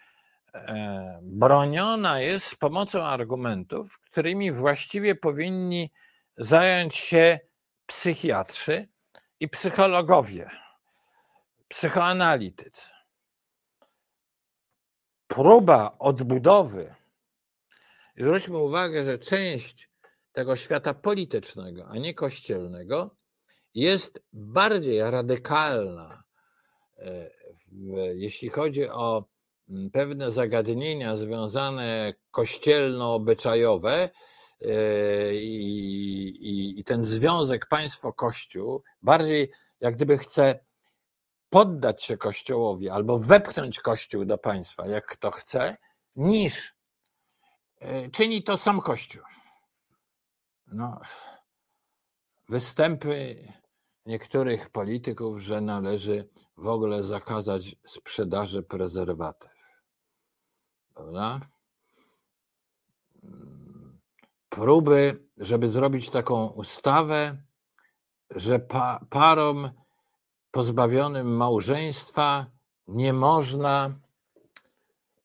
[1.22, 5.92] broniona jest z pomocą argumentów, którymi właściwie powinni
[6.38, 7.40] zająć się
[7.86, 8.88] psychiatrzy
[9.40, 10.50] i psychologowie
[11.68, 12.90] psychoanalitycy.
[15.28, 16.96] Próba odbudowy,
[18.18, 19.90] zwróćmy uwagę, że część
[20.32, 23.16] tego świata politycznego, a nie kościelnego,
[23.74, 26.24] jest bardziej radykalna,
[26.98, 27.30] e,
[28.14, 29.26] jeśli chodzi o
[29.94, 34.10] pewne zagadnienia związane kościelno-obyczajowe
[34.62, 39.52] e, i, i, i ten związek państwo-kościół, bardziej
[39.82, 40.66] jak gdyby chce
[41.50, 45.78] poddać się Kościołowi albo wepchnąć Kościół do państwa, jak kto chce,
[46.16, 46.76] niż
[47.80, 49.24] e, czyni to sam Kościół.
[50.68, 51.00] No,
[52.50, 53.36] występy
[54.06, 59.59] niektórych polityków, że należy w ogóle zakazać sprzedaży prezerwatyw.
[61.00, 61.40] Prawda?
[64.50, 67.38] Próby, żeby zrobić taką ustawę,
[68.30, 69.70] że pa, parom
[70.52, 72.46] pozbawionym małżeństwa
[72.88, 74.00] nie można,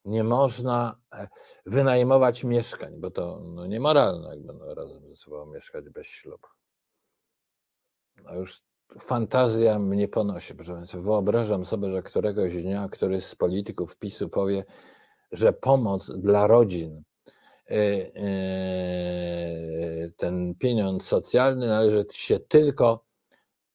[0.04, 1.28] nie można e,
[1.66, 6.48] wynajmować mieszkań, bo to no, niemoralne, jak będą razem ze sobą mieszkać bez ślubu.
[8.24, 8.62] No już
[9.00, 10.84] fantazja mnie ponosi, proszę.
[10.94, 14.64] Wyobrażam sobie, że któregoś dnia któryś z polityków PiSu powie,
[15.32, 17.02] że pomoc dla rodzin,
[17.70, 18.34] e, e,
[20.16, 23.04] ten pieniądz socjalny należy się tylko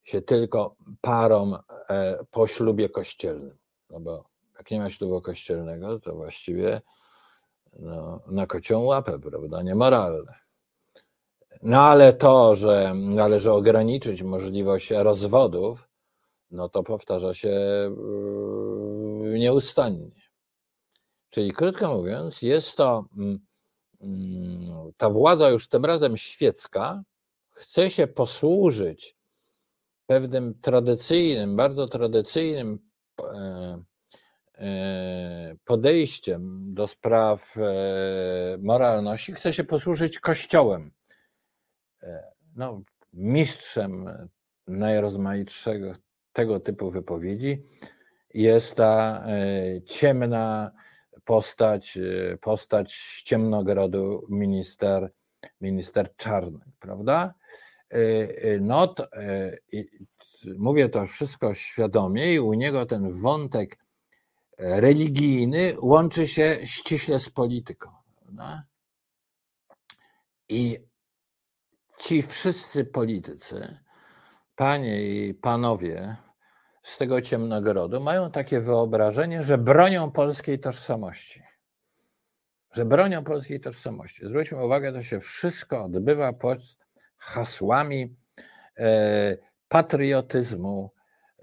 [0.04, 1.58] się tylko parom
[1.90, 3.58] e, po ślubie kościelnym.
[3.90, 4.24] No bo
[4.58, 6.82] jak nie ma ślubu kościelnego, to właściwie
[7.80, 10.34] no, na kocią łapę, prawda, niemoralne.
[11.64, 15.90] No ale to, że należy ograniczyć możliwość rozwodów,
[16.52, 17.50] no to powtarza się
[19.24, 20.19] yy, nieustannie.
[21.30, 23.40] Czyli krótko mówiąc, jest to mm,
[24.02, 27.04] mm, ta władza już tym razem świecka,
[27.50, 29.16] chce się posłużyć
[30.06, 32.80] pewnym tradycyjnym, bardzo tradycyjnym
[33.22, 33.84] e,
[34.58, 37.62] e, podejściem do spraw e,
[38.58, 40.92] moralności, chce się posłużyć Kościołem.
[42.56, 42.82] No,
[43.14, 44.06] mistrzem
[44.68, 45.94] najrozmaitszego
[46.34, 47.64] tego typu wypowiedzi
[48.34, 49.26] jest ta
[49.86, 50.72] ciemna
[51.30, 51.98] postać,
[52.42, 55.12] postać z ciemnogrodu minister,
[55.62, 57.34] minister Czarny, prawda?
[57.94, 57.98] Y,
[58.46, 59.88] y, not, y,
[60.58, 63.78] mówię to wszystko świadomie i u niego ten wątek
[64.58, 67.92] religijny łączy się ściśle z polityką.
[68.16, 68.64] Prawda?
[70.50, 70.78] I
[72.00, 73.78] ci wszyscy politycy,
[74.56, 76.16] panie i panowie
[76.90, 81.44] z tego ciemnogrodu, mają takie wyobrażenie, że bronią polskiej tożsamości.
[82.74, 84.26] Że bronią polskiej tożsamości.
[84.26, 86.60] Zwróćmy uwagę, to się wszystko odbywa pod
[87.18, 88.16] hasłami
[88.78, 89.38] e,
[89.68, 90.92] patriotyzmu,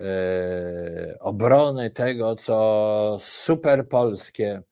[0.00, 4.62] e, obrony tego, co super polskie,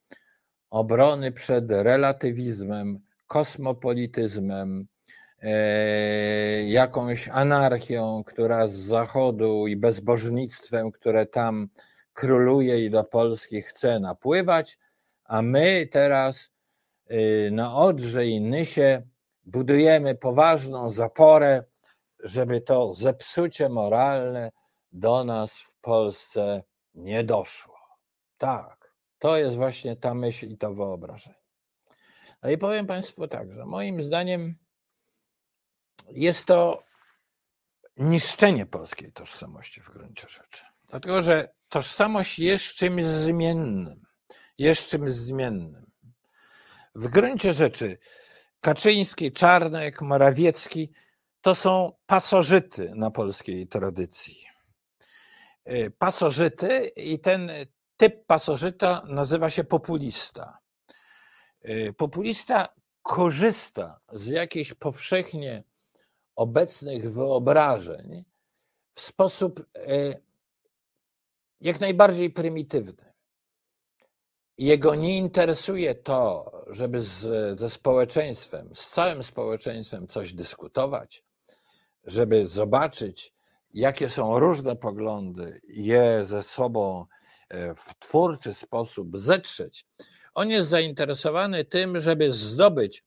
[0.70, 4.87] obrony przed relatywizmem, kosmopolityzmem,
[6.67, 11.69] jakąś anarchią, która z zachodu i bezbożnictwem, które tam
[12.13, 14.79] króluje i do Polski chce napływać,
[15.25, 16.51] a my teraz
[17.11, 19.03] y, na Odrze i Nysie
[19.45, 21.65] budujemy poważną zaporę,
[22.19, 24.51] żeby to zepsucie moralne
[24.93, 26.63] do nas w Polsce
[26.95, 27.75] nie doszło.
[28.39, 31.45] Tak, to jest właśnie ta myśl i to wyobrażenie.
[32.43, 34.64] No i powiem Państwu tak, że moim zdaniem
[36.11, 36.85] jest to
[37.97, 40.65] niszczenie polskiej tożsamości w gruncie rzeczy.
[40.89, 44.05] Dlatego, że tożsamość jest czymś zmiennym.
[44.59, 45.91] Jest czymś zmiennym.
[46.95, 47.99] W gruncie rzeczy
[48.61, 50.93] Kaczyński, Czarnek, Morawiecki
[51.41, 54.47] to są pasożyty na polskiej tradycji.
[55.71, 57.51] Y, pasożyty i ten
[57.97, 60.59] typ pasożyta nazywa się populista.
[61.69, 62.69] Y, populista
[63.03, 65.65] korzysta z jakichś powszechnie
[66.37, 68.24] obecnych wyobrażeń
[68.93, 70.22] w sposób y,
[71.61, 73.12] jak najbardziej prymitywny.
[74.59, 77.20] Jego nie interesuje to, żeby z,
[77.61, 81.24] ze społeczeństwem, z całym społeczeństwem coś dyskutować,
[82.05, 83.32] żeby zobaczyć,
[83.74, 87.07] jakie są różne poglądy, je ze sobą
[87.49, 89.87] e, w twórczy sposób zetrzeć.
[90.35, 93.05] On jest zainteresowany tym, żeby zdobyć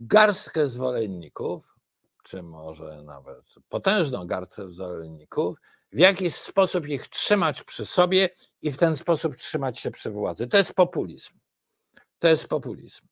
[0.00, 1.74] garstkę zwolenników,
[2.22, 5.58] czy może nawet potężną garstkę zwolenników,
[5.92, 8.28] w jakiś sposób ich trzymać przy sobie
[8.62, 10.46] i w ten sposób trzymać się przy władzy.
[10.46, 11.32] To jest populizm.
[12.18, 13.06] To jest populizm.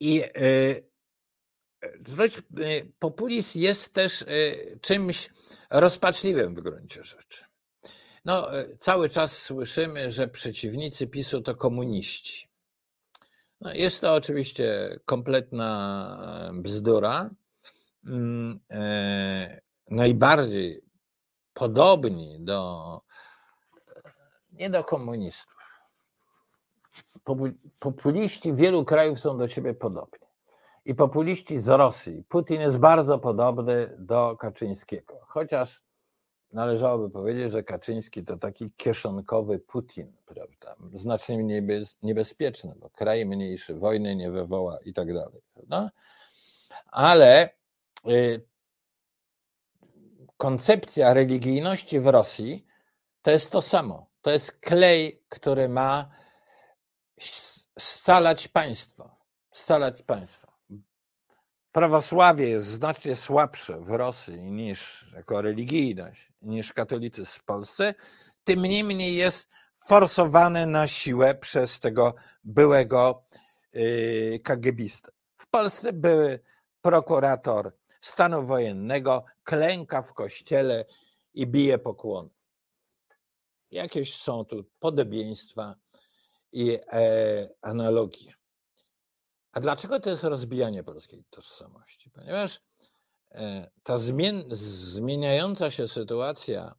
[0.00, 0.88] I e,
[2.98, 4.26] populizm jest też e,
[4.80, 5.30] czymś
[5.70, 7.44] rozpaczliwym w gruncie rzeczy.
[8.24, 8.48] No,
[8.80, 12.48] cały czas słyszymy, że przeciwnicy PiSu to komuniści.
[13.60, 17.30] No, jest to oczywiście kompletna bzdura.
[18.06, 18.60] Mm,
[19.90, 20.82] najbardziej
[21.54, 23.00] podobni do
[24.52, 25.58] nie do komunistów.
[27.78, 30.26] Populiści wielu krajów są do ciebie podobni.
[30.84, 32.24] I populiści z Rosji.
[32.28, 35.18] Putin jest bardzo podobny do Kaczyńskiego.
[35.26, 35.82] Chociaż
[36.52, 40.76] należałoby powiedzieć, że Kaczyński to taki kieszonkowy Putin, prawda?
[40.94, 41.62] Znacznie mniej
[42.02, 45.42] niebezpieczny, bo kraj mniejszy, wojny nie wywoła i tak dalej.
[46.86, 47.50] Ale
[48.08, 48.46] y,
[50.36, 52.66] koncepcja religijności w Rosji
[53.22, 54.06] to jest to samo.
[54.22, 56.10] To jest klej, który ma
[57.78, 59.16] scalać państwo.
[59.52, 60.57] Scalać państwo.
[61.72, 67.94] Prawosławie jest znacznie słabsze w Rosji niż jako religijność, niż katolicyzm w Polsce.
[68.44, 69.48] Tym niemniej jest
[69.78, 72.14] forsowane na siłę przez tego
[72.44, 73.24] byłego
[73.72, 75.12] yy, kagebistę.
[75.36, 76.40] W Polsce były
[76.82, 80.84] prokurator stanu wojennego klęka w kościele
[81.34, 82.28] i bije pokłon.
[83.70, 85.74] Jakieś są tu podobieństwa
[86.52, 88.37] i e, analogie.
[89.52, 92.10] A dlaczego to jest rozbijanie polskiej tożsamości?
[92.10, 92.60] Ponieważ
[93.30, 96.74] e, ta zmien, zmieniająca się sytuacja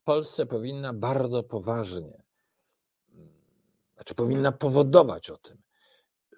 [0.00, 2.22] w Polsce powinna bardzo poważnie,
[3.94, 5.62] znaczy powinna powodować o tym,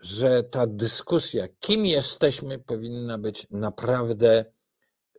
[0.01, 4.45] że ta dyskusja, kim jesteśmy, powinna być naprawdę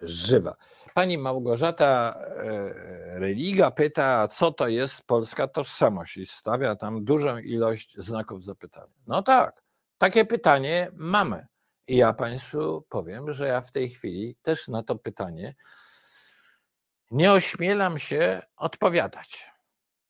[0.01, 0.55] żywa.
[0.93, 7.97] Pani Małgorzata e, Religa pyta, co to jest polska tożsamość i stawia tam dużą ilość
[7.97, 8.93] znaków zapytania.
[9.07, 9.64] No tak,
[10.00, 11.47] takie pytanie mamy.
[11.88, 15.56] I ja Państwu powiem, że ja w tej chwili też na to pytanie
[17.12, 19.52] nie ośmielam się odpowiadać.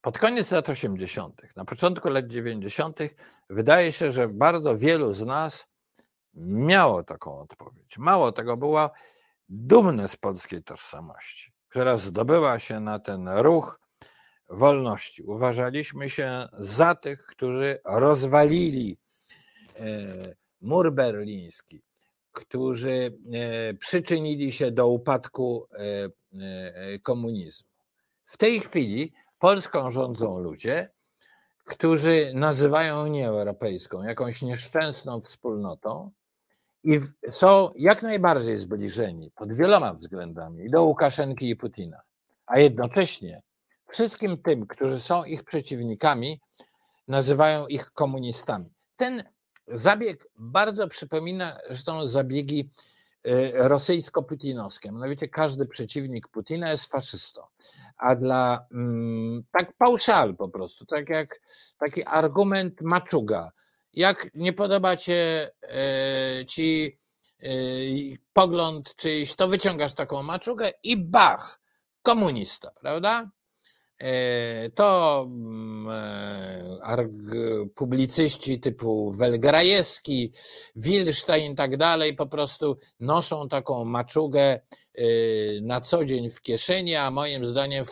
[0.01, 2.99] Pod koniec lat 80., na początku lat 90.,
[3.49, 5.67] wydaje się, że bardzo wielu z nas
[6.33, 7.97] miało taką odpowiedź.
[7.97, 8.91] Mało tego, było
[9.49, 13.79] dumne z polskiej tożsamości, która zdobyła się na ten ruch
[14.49, 15.23] wolności.
[15.23, 18.97] Uważaliśmy się za tych, którzy rozwalili
[20.61, 21.81] mur berliński,
[22.31, 23.17] którzy
[23.79, 25.67] przyczynili się do upadku
[27.03, 27.69] komunizmu.
[28.25, 30.89] W tej chwili Polską rządzą ludzie,
[31.65, 36.11] którzy nazywają Unię Europejską jakąś nieszczęsną wspólnotą
[36.83, 36.99] i
[37.31, 42.01] są jak najbardziej zbliżeni pod wieloma względami do Łukaszenki i Putina,
[42.45, 43.41] a jednocześnie
[43.87, 46.41] wszystkim tym, którzy są ich przeciwnikami,
[47.07, 48.73] nazywają ich komunistami.
[48.95, 49.23] Ten
[49.71, 52.69] zabieg bardzo przypomina zresztą zabiegi
[53.27, 54.91] y, rosyjsko-putinowskie.
[54.91, 57.41] Mianowicie każdy przeciwnik Putina jest faszystą.
[57.97, 61.39] A dla mm, tak pauszal po prostu, tak jak
[61.79, 63.51] taki argument maczuga.
[63.93, 66.99] Jak nie podoba cię e, ci
[67.39, 67.49] e,
[68.33, 71.59] pogląd czyjś, to wyciągasz taką maczugę i bach,
[72.01, 73.29] komunista, prawda?
[73.99, 75.89] E, to mm,
[77.75, 80.33] publicyści typu Welgrajewski,
[80.75, 84.59] Wilstein i tak dalej po prostu noszą taką maczugę
[85.61, 87.85] na co dzień w kieszeni, a moim zdaniem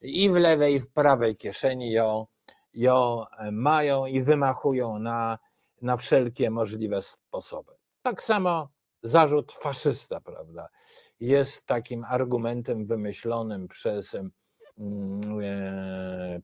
[0.00, 2.26] i w lewej, i w prawej kieszeni ją
[2.74, 5.38] ją e, mają i wymachują na,
[5.82, 7.72] na wszelkie możliwe sposoby.
[8.02, 8.68] Tak samo
[9.02, 10.68] zarzut faszysta, prawda,
[11.20, 14.28] jest takim argumentem wymyślonym przez, e,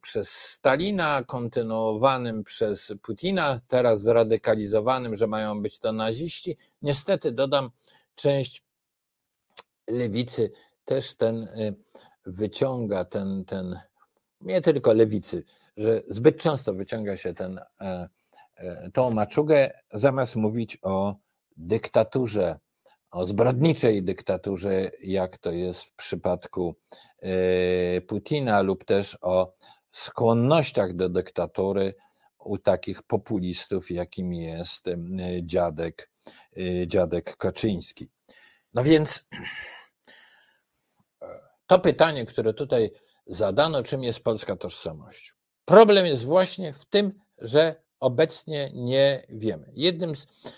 [0.02, 6.56] przez Stalina, kontynuowanym przez Putina, teraz zradykalizowanym, że mają być to naziści.
[6.82, 7.70] Niestety dodam,
[8.14, 8.64] część
[9.88, 10.50] lewicy
[10.84, 11.72] też ten e,
[12.26, 13.78] wyciąga ten, ten
[14.40, 15.44] nie tylko lewicy,
[15.76, 18.08] że zbyt często wyciąga się ten, e,
[18.56, 21.14] e, tą maczugę, zamiast mówić o
[21.56, 22.58] dyktaturze,
[23.10, 26.74] o zbrodniczej dyktaturze, jak to jest w przypadku
[27.18, 29.54] e, Putina, lub też o
[29.92, 31.94] skłonnościach do dyktatury
[32.38, 34.86] u takich populistów, jakim jest
[35.42, 36.10] dziadek,
[36.86, 38.08] dziadek Kaczyński.
[38.74, 39.28] No więc
[41.66, 42.90] to pytanie, które tutaj
[43.26, 45.34] zadano, czym jest polska tożsamość.
[45.64, 49.72] Problem jest właśnie w tym, że obecnie nie wiemy.
[49.74, 50.50] Jednym z, e,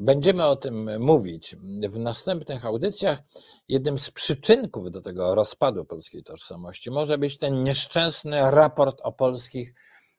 [0.00, 1.56] będziemy o tym mówić
[1.88, 3.18] w następnych audycjach.
[3.68, 9.74] Jednym z przyczynków do tego rozpadu polskiej tożsamości może być ten nieszczęsny raport o polskich,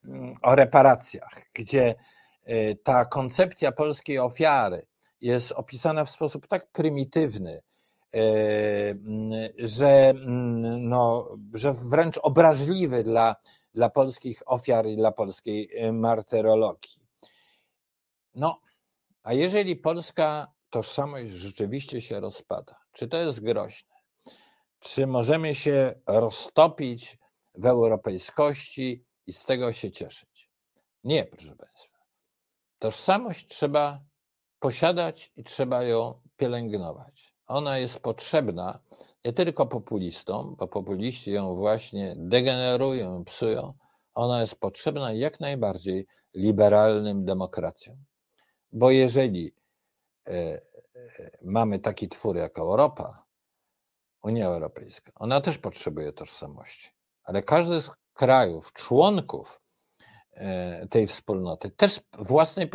[0.06, 1.96] mm, o reparacjach, gdzie
[2.46, 4.88] e, ta koncepcja polskiej ofiary
[5.22, 7.62] jest opisana w sposób tak prymitywny,
[8.16, 8.96] E,
[9.58, 10.14] że,
[10.80, 13.36] no, że wręcz obraźliwy dla,
[13.74, 17.02] dla polskich ofiar i dla polskiej e, martyrologii.
[18.36, 18.60] No,
[19.28, 23.96] a jeżeli polska tożsamość rzeczywiście się rozpada, czy to jest groźne?
[24.80, 27.18] Czy możemy się roztopić
[27.56, 30.50] w europejskości i z tego się cieszyć?
[31.04, 31.98] Nie, proszę Państwa.
[32.80, 34.02] Tożsamość trzeba
[34.60, 38.80] posiadać i trzeba ją pielęgnować ona jest potrzebna
[39.26, 43.74] nie tylko populistom, bo populiści ją właśnie degenerują, psują,
[44.14, 47.98] ona jest potrzebna jak najbardziej liberalnym demokracjom.
[48.72, 49.56] Bo jeżeli
[50.28, 50.62] e, e,
[51.42, 53.26] mamy taki twór jak Europa,
[54.24, 56.90] Unia Europejska, ona też potrzebuje tożsamości,
[57.24, 59.62] ale każdy z krajów, członków
[60.32, 62.70] e, tej wspólnoty też własnej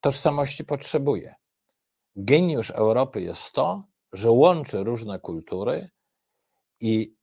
[0.00, 1.34] tożsamości potrzebuje.
[2.16, 5.90] Geniusz Europy jest to, że łączy różne kultury
[6.80, 7.16] i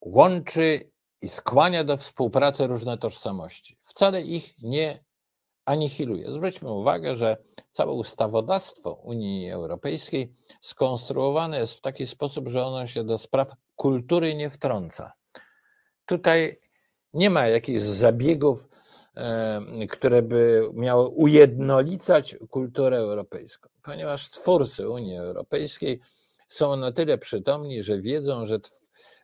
[0.00, 0.90] łączy
[1.20, 3.78] i skłania do współpracy różne tożsamości.
[3.82, 5.04] Wcale ich nie
[5.68, 6.32] anihiluje.
[6.32, 7.36] Zwróćmy uwagę, że
[7.72, 14.34] całe ustawodawstwo Unii Europejskiej skonstruowane jest w taki sposób, że ono się do spraw kultury
[14.34, 15.12] nie wtrąca.
[16.06, 16.60] Tutaj
[17.14, 18.68] nie ma jakichś zabiegów
[19.90, 26.00] które by miały ujednolicać kulturę europejską, ponieważ twórcy Unii Europejskiej
[26.48, 28.58] są na tyle przytomni, że wiedzą, że,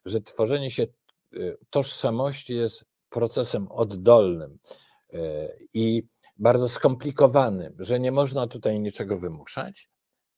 [0.04, 0.86] że tworzenie się
[1.34, 4.58] y, tożsamości jest procesem oddolnym
[5.14, 5.18] y,
[5.74, 6.02] i
[6.36, 9.90] bardzo skomplikowanym, że nie można tutaj niczego wymuszać,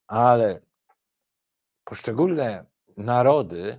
[0.07, 0.61] ale
[1.85, 2.67] poszczególne
[2.97, 3.79] narody,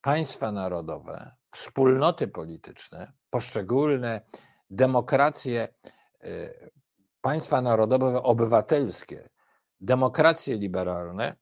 [0.00, 4.20] państwa narodowe, wspólnoty polityczne, poszczególne
[4.70, 5.68] demokracje,
[6.20, 6.54] e,
[7.20, 9.28] państwa narodowe, obywatelskie,
[9.80, 11.36] demokracje liberalne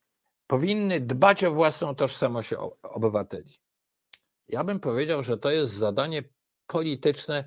[0.46, 3.55] powinny dbać o własną tożsamość obywateli.
[4.48, 6.22] Ja bym powiedział, że to jest zadanie
[6.66, 7.44] polityczne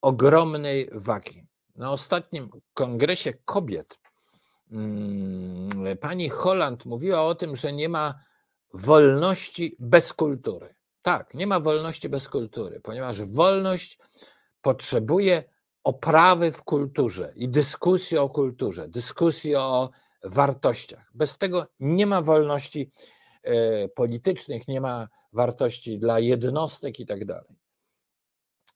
[0.00, 1.46] ogromnej wagi.
[1.74, 3.98] Na ostatnim kongresie kobiet
[4.70, 8.14] mm, pani Holland mówiła o tym, że nie ma
[8.74, 10.74] wolności bez kultury.
[11.02, 13.98] Tak, nie ma wolności bez kultury, ponieważ wolność
[14.62, 15.44] potrzebuje
[15.84, 19.90] oprawy w kulturze i dyskusji o kulturze, dyskusji o
[20.24, 21.10] wartościach.
[21.14, 22.90] Bez tego nie ma wolności
[23.42, 27.56] e, politycznych, nie ma wartości dla jednostek i tak dalej.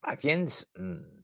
[0.01, 1.16] A więc mm,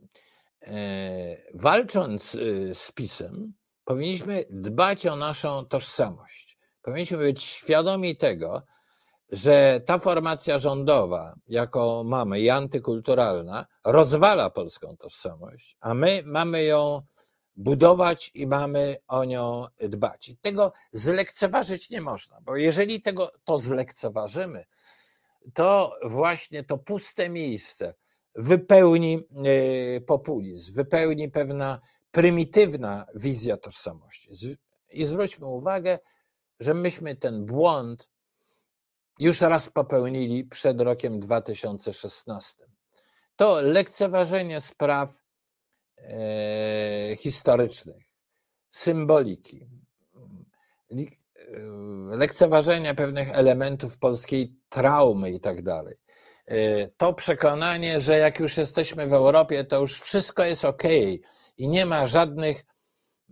[1.54, 3.54] walcząc y, z PiSem,
[3.84, 6.58] powinniśmy dbać o naszą tożsamość.
[6.82, 8.62] Powinniśmy być świadomi tego,
[9.32, 17.00] że ta formacja rządowa, jaką mamy, i antykulturalna, rozwala polską tożsamość, a my mamy ją
[17.56, 20.28] budować i mamy o nią dbać.
[20.28, 24.66] I tego zlekceważyć nie można, bo jeżeli tego to zlekceważymy,
[25.54, 27.94] to właśnie to puste miejsce
[28.34, 31.78] wypełni e, populizm, wypełni pewna
[32.10, 34.30] prymitywna wizja tożsamości.
[34.90, 35.98] I zwróćmy uwagę,
[36.60, 38.10] że myśmy ten błąd
[39.18, 42.64] już raz popełnili przed rokiem 2016.
[43.36, 45.22] To lekceważenie spraw
[45.98, 48.04] e, historycznych,
[48.70, 49.68] symboliki,
[50.90, 51.06] e,
[52.16, 56.01] lekceważenie pewnych elementów polskiej traumy i tak dalej.
[56.52, 60.82] E, to przekonanie, że jak już jesteśmy w Europie, to już wszystko jest ok
[61.56, 62.64] i nie ma żadnych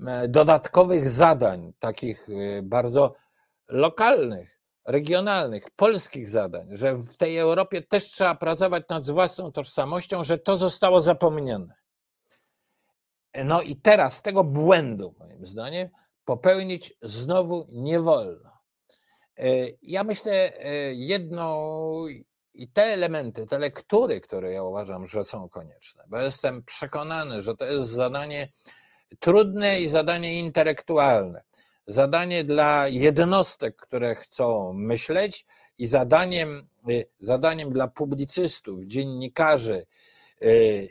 [0.06, 3.14] e, dodatkowych zadań, takich e, bardzo
[3.68, 10.38] lokalnych, regionalnych, polskich zadań, że w tej Europie też trzeba pracować nad własną tożsamością, że
[10.38, 11.74] to zostało zapomniane.
[13.44, 15.88] No i teraz tego błędu, moim zdaniem,
[16.24, 18.50] popełnić znowu nie wolno.
[19.38, 19.46] E,
[19.82, 21.74] ja myślę e, jedno
[22.55, 27.57] i te elementy, te lektury, które ja uważam, że są konieczne, bo jestem przekonany, że
[27.57, 28.48] to jest zadanie
[29.18, 31.42] trudne i zadanie intelektualne
[31.92, 35.46] zadanie dla jednostek, które chcą myśleć
[35.78, 39.86] i zadaniem, y, zadaniem dla publicystów, dziennikarzy,
[40.42, 40.46] y,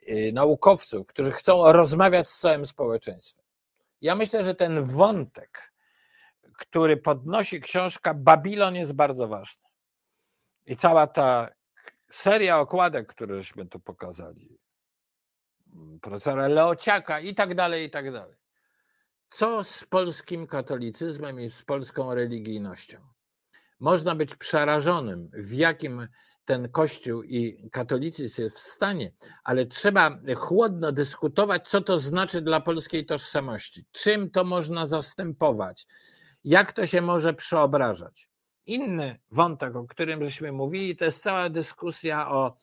[0.09, 3.45] y, naukowców, którzy chcą rozmawiać z całym społeczeństwem.
[4.01, 5.73] Ja myślę, że ten wątek,
[6.57, 9.68] który podnosi książka Babilon jest bardzo ważny.
[10.69, 11.49] I cała ta
[12.11, 14.59] seria okładek, któreśmy tu pokazali,
[16.01, 18.39] profesora Leociaka i tak dalej, i tak dalej
[19.29, 22.97] co z polskim katolicyzmem i z polską religijnością?
[23.79, 26.07] Można być przerażonym, w jakim
[26.45, 29.11] ten Kościół i katolicyzm jest w stanie,
[29.43, 35.85] ale trzeba chłodno dyskutować, co to znaczy dla polskiej tożsamości, czym to można zastępować,
[36.43, 38.28] jak to się może przeobrażać.
[38.69, 42.57] Inny wątek, o którym żeśmy mówili, to jest cała dyskusja o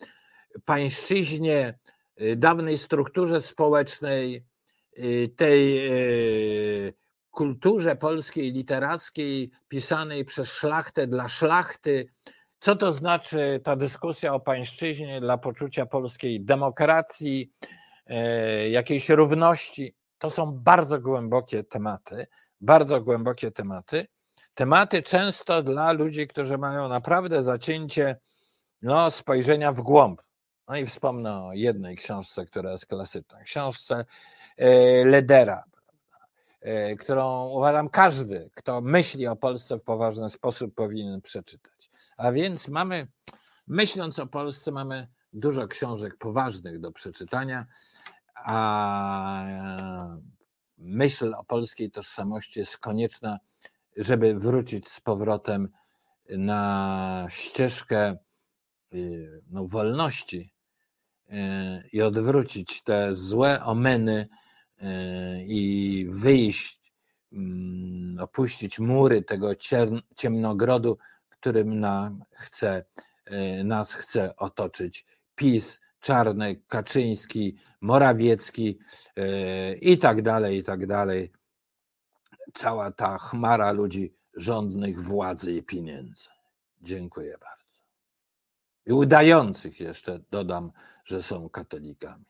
[0.64, 1.78] pańszczyźnie,
[2.20, 4.44] y, dawnej strukturze społecznej,
[4.98, 5.88] Y, tej
[6.88, 6.94] y,
[7.30, 12.08] kulturze polskiej, literackiej, pisanej przez szlachtę dla szlachty.
[12.58, 17.52] Co to znaczy ta dyskusja o pańszczyźnie dla poczucia polskiej demokracji,
[18.70, 19.94] jakiejś równości?
[20.18, 22.26] To są bardzo głębokie tematy,
[22.60, 24.06] bardzo głębokie tematy.
[24.56, 28.16] Tematy często dla ludzi, którzy mają naprawdę zacięcie
[28.82, 30.22] no, spojrzenia w głąb.
[30.68, 33.42] No i wspomnę o jednej książce, która jest klasyczna.
[33.42, 34.04] Książce
[34.56, 35.64] e, Ledera,
[36.60, 41.90] e, którą uważam każdy, kto myśli o Polsce w poważny sposób, powinien przeczytać.
[42.16, 43.06] A więc mamy,
[43.66, 47.66] myśląc o Polsce, mamy dużo książek poważnych do przeczytania,
[48.34, 49.46] a
[50.78, 53.38] myśl o polskiej tożsamości jest konieczna,
[53.96, 55.68] żeby wrócić z powrotem
[56.28, 58.16] na ścieżkę
[58.94, 60.56] y, no, wolności,
[61.30, 64.28] E, i odwrócić te złe omeny
[64.78, 66.92] e, i wyjść,
[67.32, 69.50] mm, opuścić mury tego
[70.16, 72.84] ciemnogrodu, którym nam chce,
[73.64, 78.78] nas chce otoczyć PiS, Czarnek, Kaczyński, Morawiecki
[79.80, 81.32] i tak dalej, i tak dalej.
[82.54, 86.28] Cała ta chmara ludzi rządnych władzy i pieniędzy.
[86.82, 87.82] Dziękuję bardzo.
[88.86, 90.72] I udających jeszcze dodam,
[91.04, 92.24] że są katolikami.